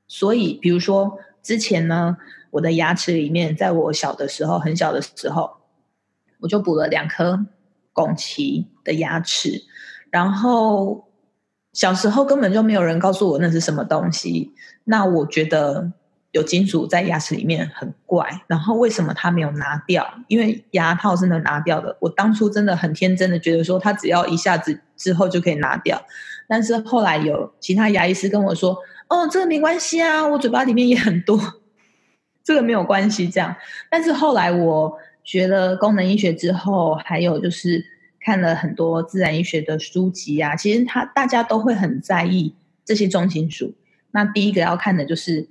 [0.07, 2.17] 所以，比如说之前呢。
[2.51, 5.57] 我的牙齿里面，在我小的时候，很小的时候，
[6.39, 7.45] 我就补了两颗
[7.93, 9.65] 拱齐的牙齿。
[10.09, 11.08] 然后
[11.73, 14.53] 小时候根本就没有人告诉我那是什么东西。
[14.85, 15.91] 那我觉得
[16.31, 18.41] 有金属在牙齿里面很怪。
[18.47, 20.07] 然后为什么他没有拿掉？
[20.27, 21.95] 因为牙套是能拿掉的。
[21.99, 26.01] 我当初真的很天真的觉得说，他只要一下子之后就可以拿掉。
[26.47, 28.75] 但是后来有其他牙医师跟我说
[29.07, 31.39] ：“哦，这个没关系啊，我嘴巴里面也很多。
[32.43, 33.55] ”这个没有关系，这样。
[33.91, 37.85] 但是后来我学了功能医学之后，还有就是
[38.19, 42.53] 看了很多自然医学的书籍啊，其实他大家都会很在意
[42.83, 43.73] 这些重金属。
[44.11, 45.47] 那第一个要看的就是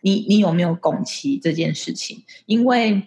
[0.00, 3.02] 你你有没有汞齐这件事情，因为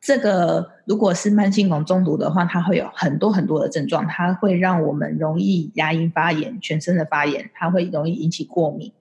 [0.00, 8.92] 这个如果是慢性汞中毒的话，它会有很多很多的症状，它会让我们容易牙龈发炎、全身的发炎，它会容易引起过敏。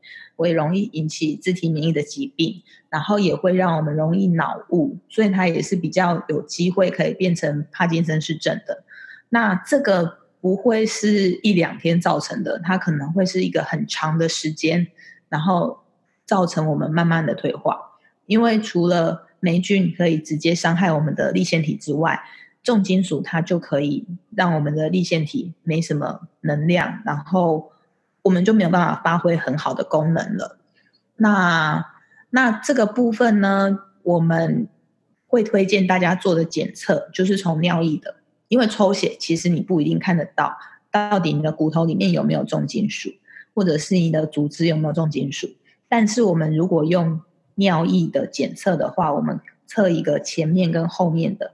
[0.42, 8.84] 会容易引起自体免疫的疾病，然后也会让我们容易脑雾，所以它也是比较有机会可以变成帕金森氏症的。
[9.30, 14.88] 那这个不会是一两天造成的，它可能会是一个很长的时间，
[15.30, 15.82] 然后
[16.26, 17.80] 造成我们慢慢的退化。
[18.26, 22.20] 因为除了霉菌可以直接伤害我们的立腺体之外，
[22.64, 27.72] 重金属它就可以让我们的立腺体没什么能量，然后。
[28.24, 30.60] 我们就没有办法发挥很好的功能了。
[31.18, 31.86] 那
[32.30, 34.68] 那这个部分呢，我们
[35.28, 38.16] 会推荐大家做的检测，就是从尿液的，
[38.48, 40.58] 因为抽血其实你不一定看得到，
[40.92, 43.10] 到底你的骨头里面有没有重金属，
[43.54, 45.50] 或者是你的组织有没有重金属。
[45.90, 47.22] 但是我们如果用
[47.56, 51.54] 尿液的检测的话，我们测一个前面跟后面的。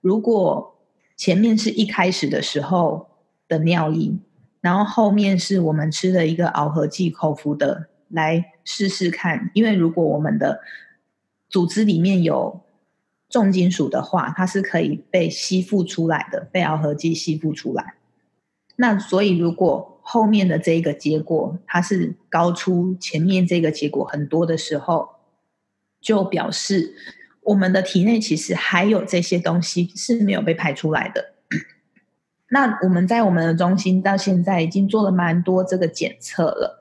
[0.00, 0.76] 如果
[1.16, 3.08] 前面是一开始的时候
[3.46, 4.18] 的尿液。
[4.68, 9.50] 然后后面是我们吃的一个螯合剂口服的，来试试看。
[9.54, 10.60] 因为如果我们的
[11.48, 12.60] 组织里面有
[13.30, 17.94] 重金属的话，它是可以被吸附出来的，被螯合剂吸附出来。
[18.76, 25.08] 那所以如果后面的这个结果它是高出前面这个结果很多的时候，
[25.98, 26.94] 就表示
[27.40, 31.32] 我们的体内其实还有这些东西是没有被排出来的。
[32.50, 36.80] 那我们在我们的中心到现在已经做了蛮多这个检测了，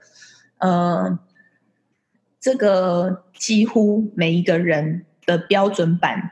[0.60, 1.20] 呃，
[2.40, 6.32] 这个几乎每一个人的标准版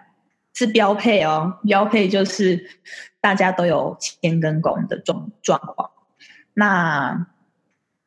[0.53, 2.65] 是标配哦，标配就是
[3.19, 5.91] 大家都有铅跟汞的状状况。
[6.53, 7.27] 那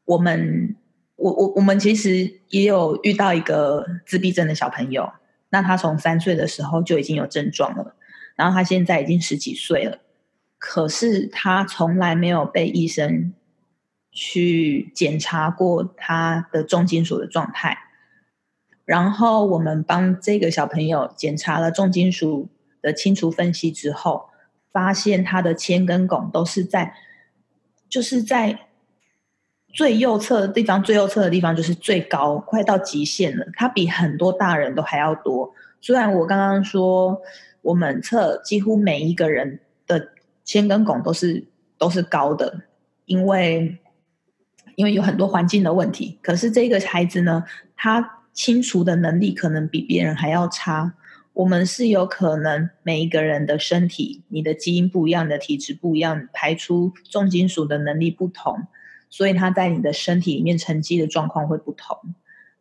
[0.07, 0.77] 我们
[1.17, 5.13] 我我我们其实也有遇到一个自闭症的小朋友，
[5.51, 7.95] 那他从三岁的时候就已经有症状了，
[8.35, 9.99] 然后他现在已经十几岁了。
[10.59, 13.33] 可是他从来没有被医生
[14.11, 17.79] 去检查过他的重金属的状态，
[18.85, 22.49] 然后我们帮这个小朋友检查了重金属
[22.83, 24.31] 的清除分析之后，
[24.73, 26.93] 发现他的铅跟汞都是在，
[27.89, 28.59] 就是在
[29.69, 33.47] 最右侧的地方，最右侧的地方就是最高，快到极限了。
[33.55, 35.55] 他比很多大人都还要多。
[35.81, 37.23] 虽然我刚刚说
[37.63, 40.09] 我们测几乎每一个人的。
[40.49, 41.47] 铅跟汞都是
[41.77, 42.63] 都是高的，
[43.05, 43.79] 因为
[44.77, 46.19] 因为有很多环境的问题。
[46.23, 47.45] 可是这个孩子呢，
[47.77, 50.95] 他清除的能力可能比别人还要差。
[51.35, 58.67] 我们是有可能每一个人的身体，你的基因不一样，你的体质不一样，排出重金属的能力不同，
[59.11, 61.95] 所以他在你的身体里面沉积的状况会不同。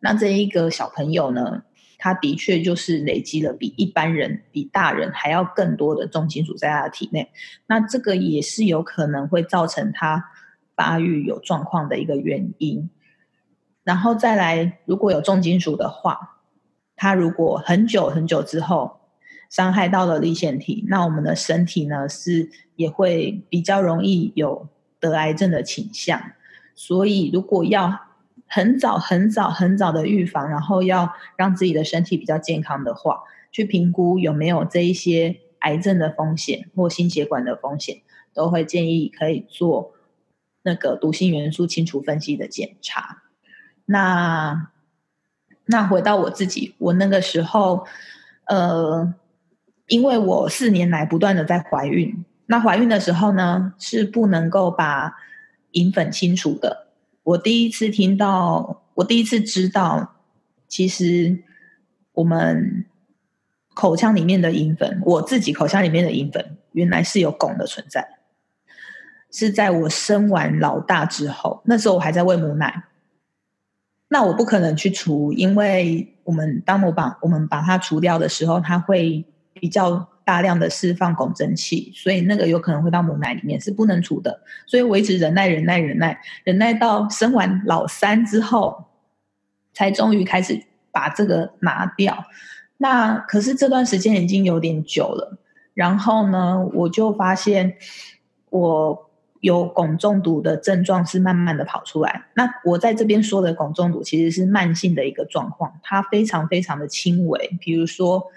[0.01, 1.63] 那这一个小朋友呢，
[1.97, 7.31] 他的确就是累积了比一般人、比大人还要更多的重金属在他的体内，
[7.65, 10.29] 那这个也是有可能会造成他
[10.75, 12.89] 发育有状况的一个原因。
[13.83, 16.37] 然后再来，如果有重金属的话，
[16.95, 18.99] 他如果很久很久之后
[19.49, 24.67] 伤害到了粒线体，那我们的身体呢是也会比较容易有
[24.99, 26.21] 得癌症的倾向。
[26.75, 28.06] 所以如果要
[28.47, 38.01] 很早、很早、很早的预防，然后要让自己的身体比较健康的话，去评估有没有这一些癌症的风险或心血管的风险，
[38.33, 39.93] 都会建议可以做
[40.63, 43.23] 那个毒性元素清除分析的检查。
[43.85, 44.69] 那
[45.65, 47.85] 那回到我自己，我那个时候，
[48.45, 49.13] 呃，
[49.87, 52.23] 因为我四年来不断的在怀孕。
[52.45, 55.15] 那怀孕的时候呢，是不能够把
[55.71, 56.86] 银粉清除的。
[57.27, 60.15] 我第一次听到，我第一次知道，
[60.69, 61.43] 其实
[62.13, 62.85] 我们
[63.73, 68.07] 口腔里面的银粉，我自己口腔里面的银粉，原来是有汞的存在。
[69.29, 72.85] 是在我生完老大之后，那时候我还在喂母奶，
[74.07, 80.07] 那我不可能去除，因为我们当我把我们把它除掉的时候，它会比较。
[80.27, 84.41] 大量的释放汞蒸气，所以那个有可能会到母奶里面，是不能除的。
[84.65, 88.83] 所以我一直忍耐、忍耐、忍耐，忍耐到生完老三之后，
[89.73, 90.61] 才终于开始
[90.91, 92.25] 把这个拿掉。
[92.75, 95.39] 那可是这段时间已经有点久了，
[95.73, 97.77] 然后呢，我就发现
[98.49, 99.09] 我
[99.39, 102.25] 有汞中毒的症状是慢慢的跑出来。
[102.33, 108.29] 那我在这边说的汞中毒其实是慢性的一个状况，它非常非常的轻微，比如说。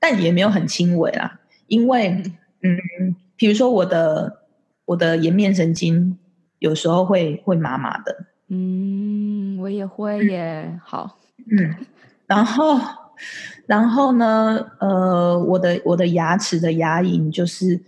[0.00, 2.22] 但也没有很轻微啦，因为，
[2.62, 4.42] 嗯，比如说我的
[4.84, 6.18] 我的颜面神经
[6.60, 11.18] 有时候会会麻麻的，嗯，我也会耶，嗯、好，
[11.50, 11.74] 嗯，
[12.26, 12.78] 然后
[13.66, 17.80] 然后呢，呃，我的我的牙齿的牙龈就是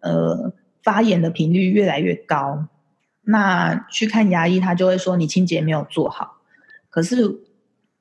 [0.00, 0.52] 呃
[0.82, 2.66] 发炎的频率越来越高，
[3.22, 6.36] 那去看牙医，他就会说你清洁没有做好，
[6.90, 7.40] 可是。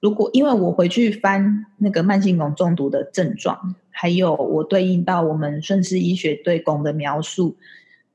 [0.03, 7.55] 如果因为我回去翻那个慢性汞中毒的症状，还有我对应到我们顺势医学对汞的描述，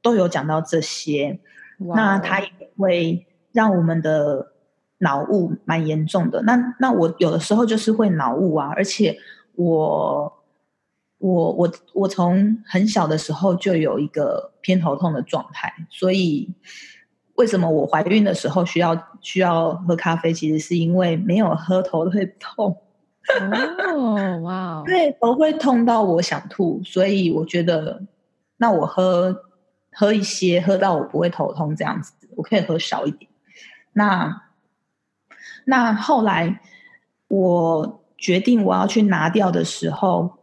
[0.02, 1.40] 都有讲到这些。
[1.78, 4.52] 那它也会让我们的
[4.98, 6.42] 脑雾蛮严重的。
[6.42, 9.16] 那那我有的时候就是会脑雾啊，而且
[9.54, 10.30] 我
[11.16, 16.52] 我我我从很小的时候就有一个偏头痛的状态，所以。
[17.38, 20.32] 为什么我怀孕的时候需要需要喝咖啡？
[20.32, 22.76] 其实是因为没有喝头会痛。
[23.86, 24.82] 哦，哇！
[24.86, 28.02] 对，头会痛到我想吐，所以我觉得
[28.56, 29.44] 那我喝
[29.92, 33.30] 喝一些，喝到我不会头痛这样子，我可以喝少一点。
[33.92, 34.42] 那
[35.64, 36.60] 那后来
[37.28, 40.38] 我决定我要去拿掉的时候，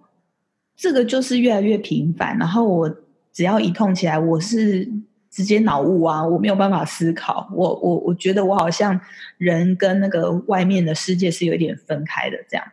[0.78, 2.96] 这个就是越来越频繁，然后我
[3.34, 4.90] 只要一痛起来，我是。
[5.36, 6.26] 直接脑雾啊！
[6.26, 8.98] 我没有办法思考，我我我觉得我好像
[9.38, 12.66] 人跟那个外面的世界是有点分开的这样。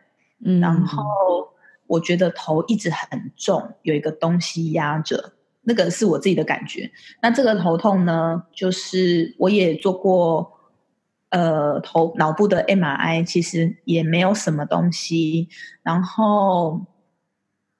[0.45, 1.03] 嗯，然后
[1.87, 5.33] 我觉得头一直很重，有一个东西压着，
[5.63, 6.89] 那个是我自己的感觉。
[7.21, 10.49] 那这个头痛呢，就是我也做过
[11.31, 15.49] 呃头脑部的 MRI，其实也没有什么东西。
[15.81, 16.85] 然后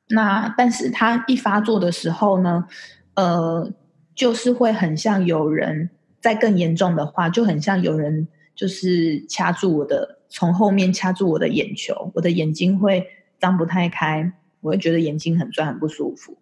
[0.10, 2.66] 那但是它一发作的时候呢，
[3.14, 3.72] 呃。
[4.16, 5.90] 就是会很像有人，
[6.22, 13.08] 在更严重的话，就很像有人就是掐住我的，从后面掐住我的眼球，我的眼睛会
[13.40, 16.38] 张不太开，我会觉得眼睛很酸，很不舒服。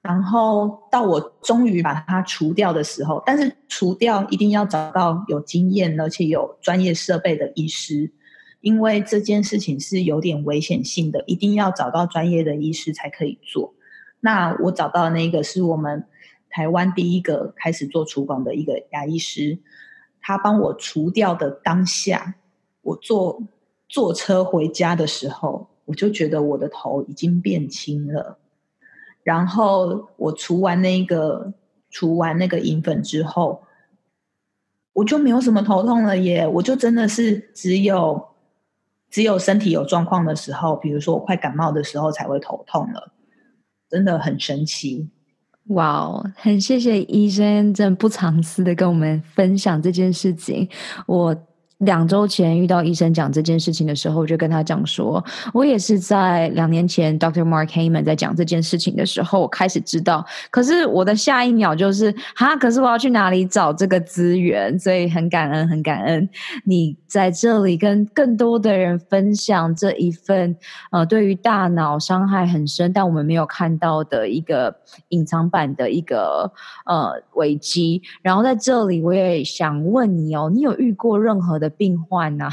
[0.00, 8.10] 然后到我终于把它除掉的时候，但是除掉一定要找到有经验而且有专业设备的医师，
[8.62, 13.74] 因为这件事情是有点危险性的，一定要找到专业的医师才可以做。
[14.20, 16.06] 那我找到那个是我们。
[16.50, 19.58] 台湾第一个开始做除汞的一个牙医师，
[20.20, 22.34] 他帮我除掉的当下，
[22.82, 23.42] 我坐
[23.88, 28.38] 坐车回家的时候，我就觉得我的头已经变轻了。
[29.22, 31.52] 然后我除完那个
[31.90, 33.62] 除完那个银粉之后，
[34.94, 36.46] 我就没有什么头痛了耶！
[36.46, 38.28] 我就真的是只有
[39.10, 43.12] 只有身体有状况的时候，比如说我快感冒的时候才会头痛了，
[43.88, 45.10] 真的很神奇。
[45.68, 50.68] 哇哦，很谢谢医生，真不藏私的跟我们分享这件事情，
[51.06, 51.34] 我。
[51.78, 55.24] 两周前遇到医生讲这件事情的时候，我就跟他讲说，
[55.54, 60.26] 我也是在两年前，Doctor Mark Hyman 在讲这件事情的时候，我开始知道。
[60.50, 64.76] 可是我的下一秒就是，哈，可是我要去哪里找这个资源？
[64.78, 66.28] 所以很感恩，很感恩
[66.64, 70.56] 你在这里跟更多的人分享这一份，
[70.90, 74.74] 呃，对于大脑伤害很深，但我们没有看到的一个
[75.10, 76.52] 隐藏版的一个
[76.86, 78.02] 呃危机。
[78.20, 82.52] 然后在这里，我也想问你哦，你有遇过任何的病患呐、啊，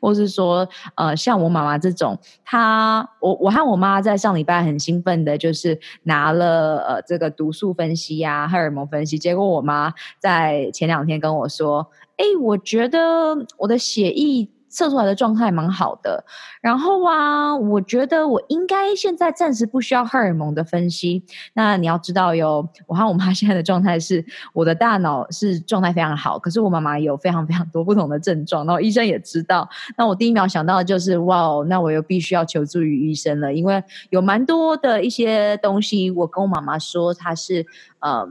[0.00, 14.48] 或是说，呃，像我妈妈这种，她，我我和我妈在上礼拜很兴奋的，就是拿了呃这个毒素分析呀、啊、荷尔蒙分析，结果我妈在前两天跟我说，哎，我觉得我的血液。
[14.72, 16.24] 测出来的状态蛮好的，
[16.62, 21.22] 然后啊，我觉得我应该现在暂时不需要荷尔蒙的分析。
[21.52, 29.68] 那你要知道哟，我和我妈现在的状态是，我的大脑是状态非常好，可是我妈妈有非常非常多不同的症状，然后医生也知道。
[29.98, 37.66] 那我第一秒想到的就是，哇，那我又必须要求助于医生了，因为有蛮多的一些东西，我跟我妈妈说，她是
[38.00, 38.26] 呃。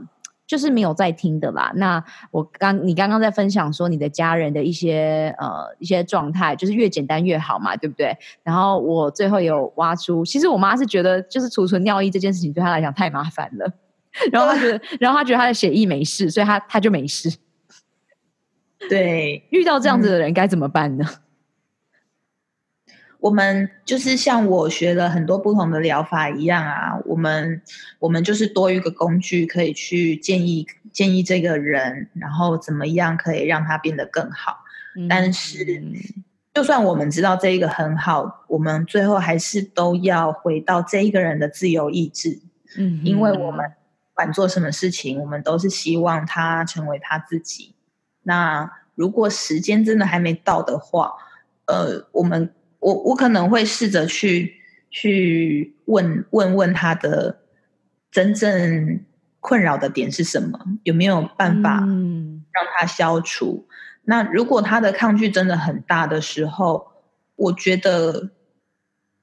[0.52, 1.72] 就是没有在听的啦。
[1.76, 8.14] 那我刚你刚刚在分享说你的家人的一些呃一些状态，就是越简单越好嘛，对不对？
[8.42, 13.72] 然后我最后有挖出，其实我妈是觉得就是储存尿液这件事情对她来讲太麻烦了，
[14.30, 17.34] 然后她觉得，然后她觉得她的血液没事，所以她她就没事。
[18.90, 21.06] 对，遇到这样子的人该怎么办呢？
[23.22, 27.62] 我们就是像我学了很多不同的疗法一样啊，我们
[28.00, 34.64] 我们就是多一个工具，可以去建议建议这个人，然后怎么样可以让他变得更好。
[34.96, 35.64] 嗯、但是，
[36.52, 42.40] 就算我们知道这一个很好，我们最后还是都要回到这一个人的自由意志。
[42.76, 47.72] 嗯，因为我们不管做什么事情，我们都是希望他成为他自己。
[48.24, 51.12] 那如果时间真的还没到的话，
[51.66, 52.50] 呃，我们。
[52.82, 54.56] 我我可能会试着去
[54.90, 57.40] 去问问问他的
[58.10, 59.00] 真正
[59.38, 63.66] 困扰的点是什么，有没有办法让他消除？
[63.68, 63.72] 嗯。
[64.04, 66.88] 那如果他的抗拒真的很大的时候，
[67.36, 68.30] 我觉得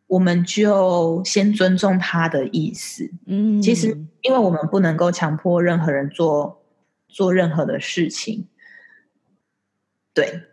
[0.07, 3.11] 我们就先尊重他的意思。
[3.25, 3.89] 嗯，其实
[4.21, 6.63] 因为我们不能够强迫任何人做
[7.09, 8.47] 做任何的事情，
[10.13, 10.43] 对。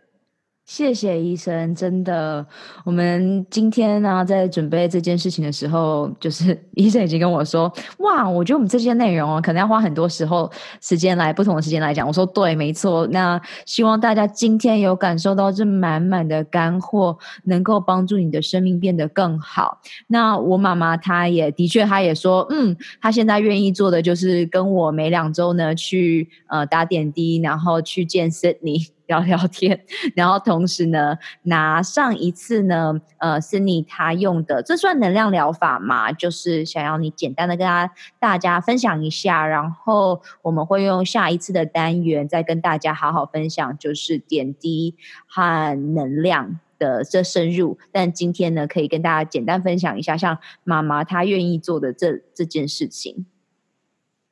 [0.67, 2.45] 谢谢医生，真的，
[2.83, 10.51] 我们今天呢、在准备这件事情的时候，就是 医生已经跟我说，哇，我觉得我们这些内容啊，可能要花很多时候
[10.81, 12.05] 时间来不同的时间来讲。
[12.05, 13.07] 我说对，没错。
[13.07, 19.79] 那希望大家今天有感受到这满满的干货，能够帮助你的生命变得更好。
[20.07, 28.96] 那我妈妈她也的确，她也说，嗯，她现在愿意做的就是跟我每两周呢去呃打点滴，然后去见 Sydney。
[29.07, 29.83] 聊聊天，
[30.15, 36.11] 然后同时呢，拿上一次呢，呃，Sydney 他用的，这算能量疗法吗？
[36.11, 44.95] 就是想要你简单的跟他大家分享一下，然后我们会用下一次的单元再跟大家好好分享，就是点滴
[45.25, 47.77] 和能量的这深入。
[47.91, 53.25] 但今天呢，可以跟大家简单分享一下，像妈妈她愿意做的这这件事情。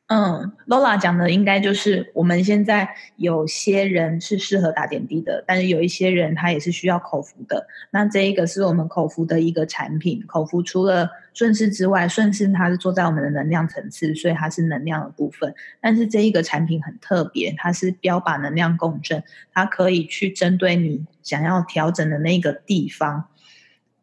[0.07, 7.65] 嗯，Lola 讲的应该就是我们现在有些人是适合打点滴的，但是有一些人他也是需要口服的。
[7.89, 15.51] 那这一个是我们口服的一个产品，口服除了顺势之外，顺势它是坐在我们的能量层次，所以它是能量的部分。
[15.81, 23.25] 但是这一个产品很特别，它是标靶能量共振，它可以去针对你想要调整的那个地方、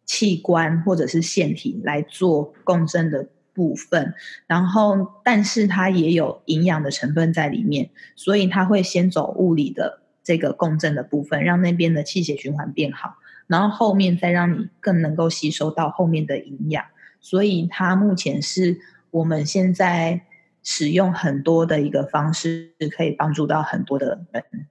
[0.04, 3.28] 器官或者是腺体来做共振的。
[3.54, 4.14] 部分，
[4.46, 16.84] 然后但是它也有营养的成分在里面，所以它会先走物理的这个共振的部分，让那边的气血循环变好，然后后面再让你更能够吸收到后面的营养。
[17.20, 18.78] 所以它目前是
[19.10, 20.22] 我们现在
[20.62, 24.66] 使用很多的一个方式，可以帮助到很多的人。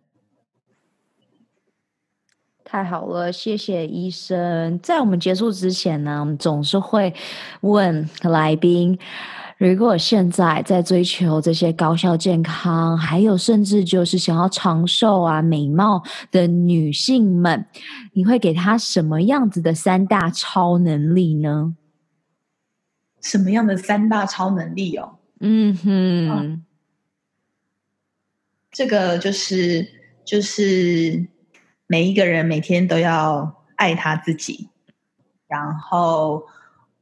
[2.72, 4.80] 太好了，谢谢医生。
[4.80, 7.14] 在我们结束之前呢，我们总是会
[7.60, 8.98] 问来宾：
[9.58, 16.02] 如果现在在追求这些高效健康，还有甚至就是想要长寿啊、美貌
[16.32, 17.66] 的女性们，
[18.14, 21.76] 你会给她什么样子的三大超能力呢？
[23.20, 25.18] 什么样的三大超能力哦？
[25.42, 26.66] 嗯哼，嗯，
[28.72, 29.86] 这个就是
[30.24, 31.28] 就是。
[31.92, 34.70] 每一个人每天都要爱他自己，
[35.46, 36.48] 然后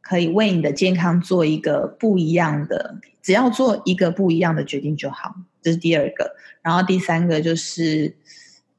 [0.02, 5.36] 可以为你的健康做一个不一样的，只要做一个不一样的决定就好。
[5.62, 8.18] 这是第二个，然后第三个就是，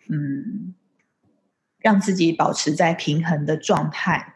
[0.08, 0.74] 嗯，
[1.78, 4.34] 让自己保持在平衡的状态，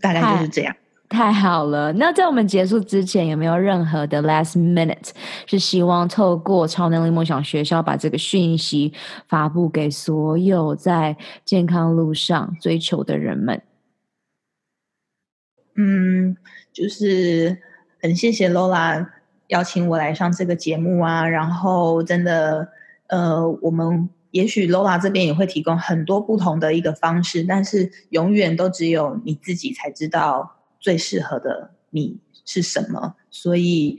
[0.00, 0.76] 大概就是这样。
[1.08, 5.10] 太好了，那在我们结束之前，有没有任何的 last minute
[5.46, 8.92] 是希望透过超能力梦想学校把这个讯息
[9.28, 13.62] 发布给所有在健康路上追求的人们？
[15.76, 16.36] 嗯，
[16.72, 17.58] 就是
[18.02, 19.06] 很谢谢 Lola
[19.48, 22.68] 邀请我来上这个节目啊，然后真的，
[23.06, 30.55] 呃，我们也许 Lola 这边也会提供很多不同的一个方式，但是永远都只有你自己才知道
[30.86, 33.98] 最适合的你是什么，所以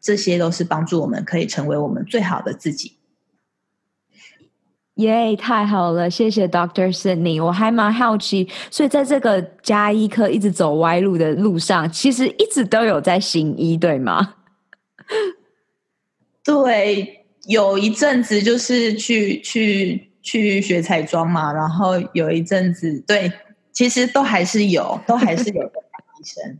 [0.00, 2.92] 这些都是帮助我们可以成为我们最好的自己。
[4.94, 7.44] 耶，yeah, 太好了，谢谢 Doctor Sydney。
[7.44, 14.36] 我还蛮好奇，所以在这个加医科一直走歪路的路上，其实一直都有在行医，对吗？
[16.46, 23.32] 对，有一阵子就是去去去学彩妆嘛，然后有一阵子，对，
[23.72, 25.87] 其实都还是有，都还是有当医
[26.28, 26.58] 生，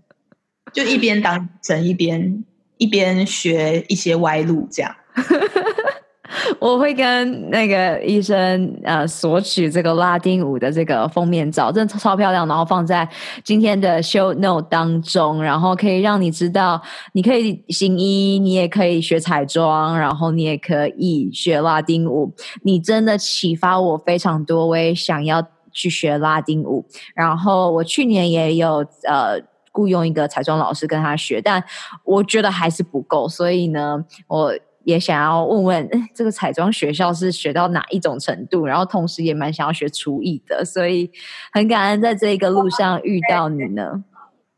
[0.73, 2.45] 就一边当医生一边
[2.79, 4.95] 一边学一些歪路这样。
[6.61, 13.09] 我会跟那个医生呃索取这个拉丁舞的这个封面照，真的超漂亮，然后放在
[13.43, 16.81] 今天的 show note 当中，然后可以让你知道，
[17.13, 22.35] 你可以行医，你也可以学彩妆，然后你也可以学拉丁舞。
[22.63, 25.43] 你真的启发我非常多，我也想要
[25.73, 26.85] 去学拉丁舞。
[27.15, 29.41] 然后我去年也有呃
[29.79, 31.63] 雇佣一个彩妆老师跟他学，但
[32.03, 34.59] 我觉得还是不够，所以呢，我。
[34.85, 38.65] 也想要问问，这个彩妆学校是学到哪一种程度？
[38.65, 41.11] 然后同时也蛮想要学厨艺的，所以
[41.53, 44.03] 很感恩在这个路上遇到你呢。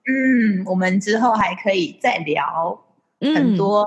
[0.06, 2.80] 嗯，我们之后还可以再聊
[3.34, 3.84] 很多。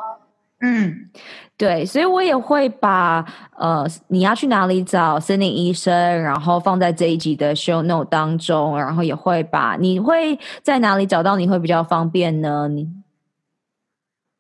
[0.64, 1.09] 嗯，
[1.57, 3.24] 对，所以我也会把
[3.57, 5.93] 呃你要去哪里找森林医生，
[6.24, 12.68] 然后放在这一集的 show note 当中，然后也会把你会在哪里找到你会比较方便呢？
[12.70, 12.89] 你，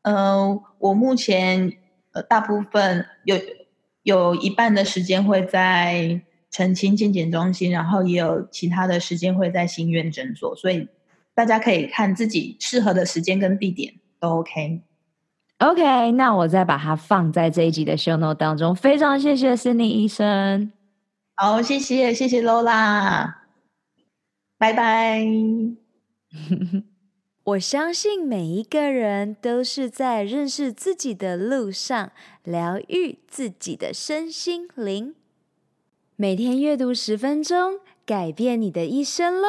[0.01, 1.73] 嗯、我目前。
[2.15, 3.35] 呃，大部分有
[4.03, 6.21] 有一半的时间会在
[6.51, 10.87] 澄清健检中心，然后也有其他的时间会在新院诊所，所以
[11.33, 14.83] 大家可以看自己适合的时间跟地点都 OK。
[15.59, 18.75] OK，那我再把它放在这一集的 show note 当中。
[18.75, 20.71] 非常谢谢 Cindy 医生。
[21.35, 23.33] 好，谢谢谢谢 Lola，
[24.57, 25.25] 拜拜。
[27.45, 32.11] 我相信每一个人都是在认识自己的路上，
[32.43, 35.15] 疗愈自己的身心灵。
[36.15, 39.47] 每天阅读十分钟，改变你的一生喽！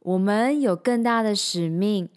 [0.00, 2.08] 我们有更大的使命，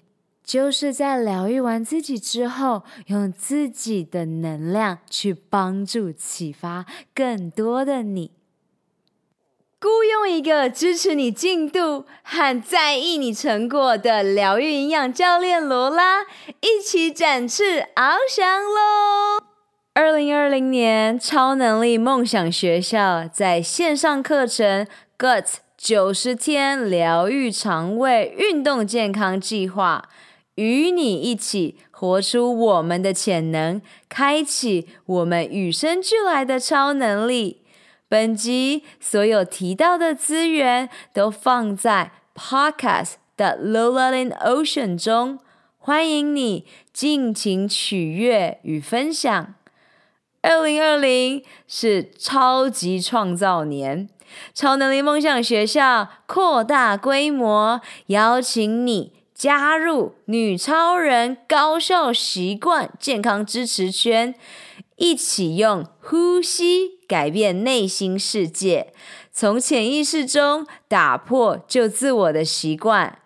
[0.44, 6.86] 就是在疗愈完自己之后，用自己的能量去帮助、启发
[7.16, 8.32] 更多的你。
[9.80, 16.22] 雇佣一个支持你进度和在意你成果的疗愈营养教练罗拉，
[16.62, 19.44] 一起展翅翱翔喽！
[19.94, 24.88] 二零二零年超能力梦想学校在线上课程
[25.20, 30.10] “Gut 九十天疗愈肠胃运动健康计划，
[30.56, 37.62] 与你一起活出我们的潜能，开启我们与生俱来的超能力。
[38.08, 45.40] 本集所有提到的资源都放在 Podcast 的 Lola in Ocean 中，
[45.80, 49.56] 欢迎你尽情取悦与分享。
[50.44, 54.08] 二零二零是超级创造年，
[54.54, 64.36] 超能力梦想学校扩大规模，邀请你加入女超人高效习惯健康支持圈。
[64.96, 68.94] 一起用呼吸改变内心世界，
[69.32, 73.18] 从潜意识中打破旧自我的习惯。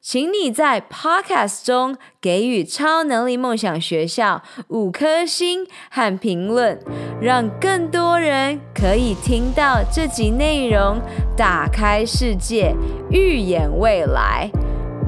[0.00, 6.78] 请你在 Podcast 中给予超能力梦想学校五颗星和评论，
[7.20, 11.00] 让更多人可以听到这集内容，
[11.36, 12.74] 打开世界，
[13.10, 14.50] 预演未来。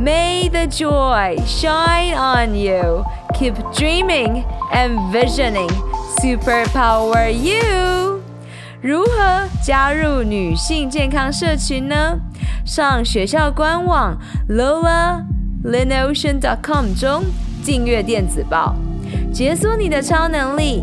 [0.01, 3.05] May the joy shine on you.
[3.35, 5.69] Keep dreaming and visioning.
[6.19, 8.23] Superpower you.
[8.81, 12.19] 如何加入女性健康社群呢？
[12.65, 17.25] 上学校官网 lolaLinOcean.com 中
[17.63, 18.75] 订阅电子报，
[19.31, 20.83] 解锁你的超能力。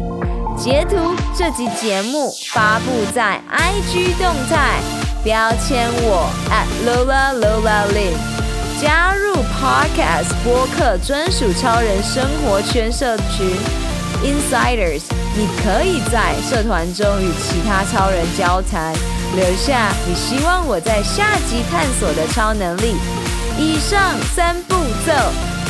[0.55, 0.95] 截图
[1.35, 4.79] 这集节目发布在 IG 动态，
[5.23, 8.13] 标签我 at @LolaLolaLin。
[8.79, 13.57] 加入 Podcast 播客专属超人生活圈社群
[14.23, 15.01] Insiders，
[15.35, 18.93] 你可以在社团中与其他超人交谈，
[19.35, 22.95] 留下你希望我在下集探索的超能力。
[23.57, 24.75] 以上三步
[25.07, 25.11] 骤：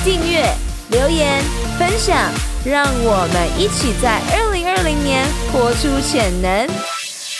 [0.03, 0.45] 订阅、
[0.89, 1.41] 留言、
[1.80, 2.18] 分享，
[2.66, 6.68] 让我们一起在二零二零年活出潜能。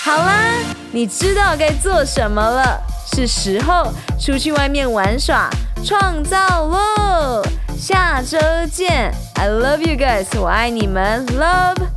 [0.02, 0.46] 好啦，
[0.94, 2.82] 你知道该做什么了。
[3.14, 5.50] 是时候出去外面玩耍、
[5.84, 7.42] 创造喽！
[7.78, 8.38] 下周
[8.72, 11.97] 见，I love you guys，我爱你们，Love。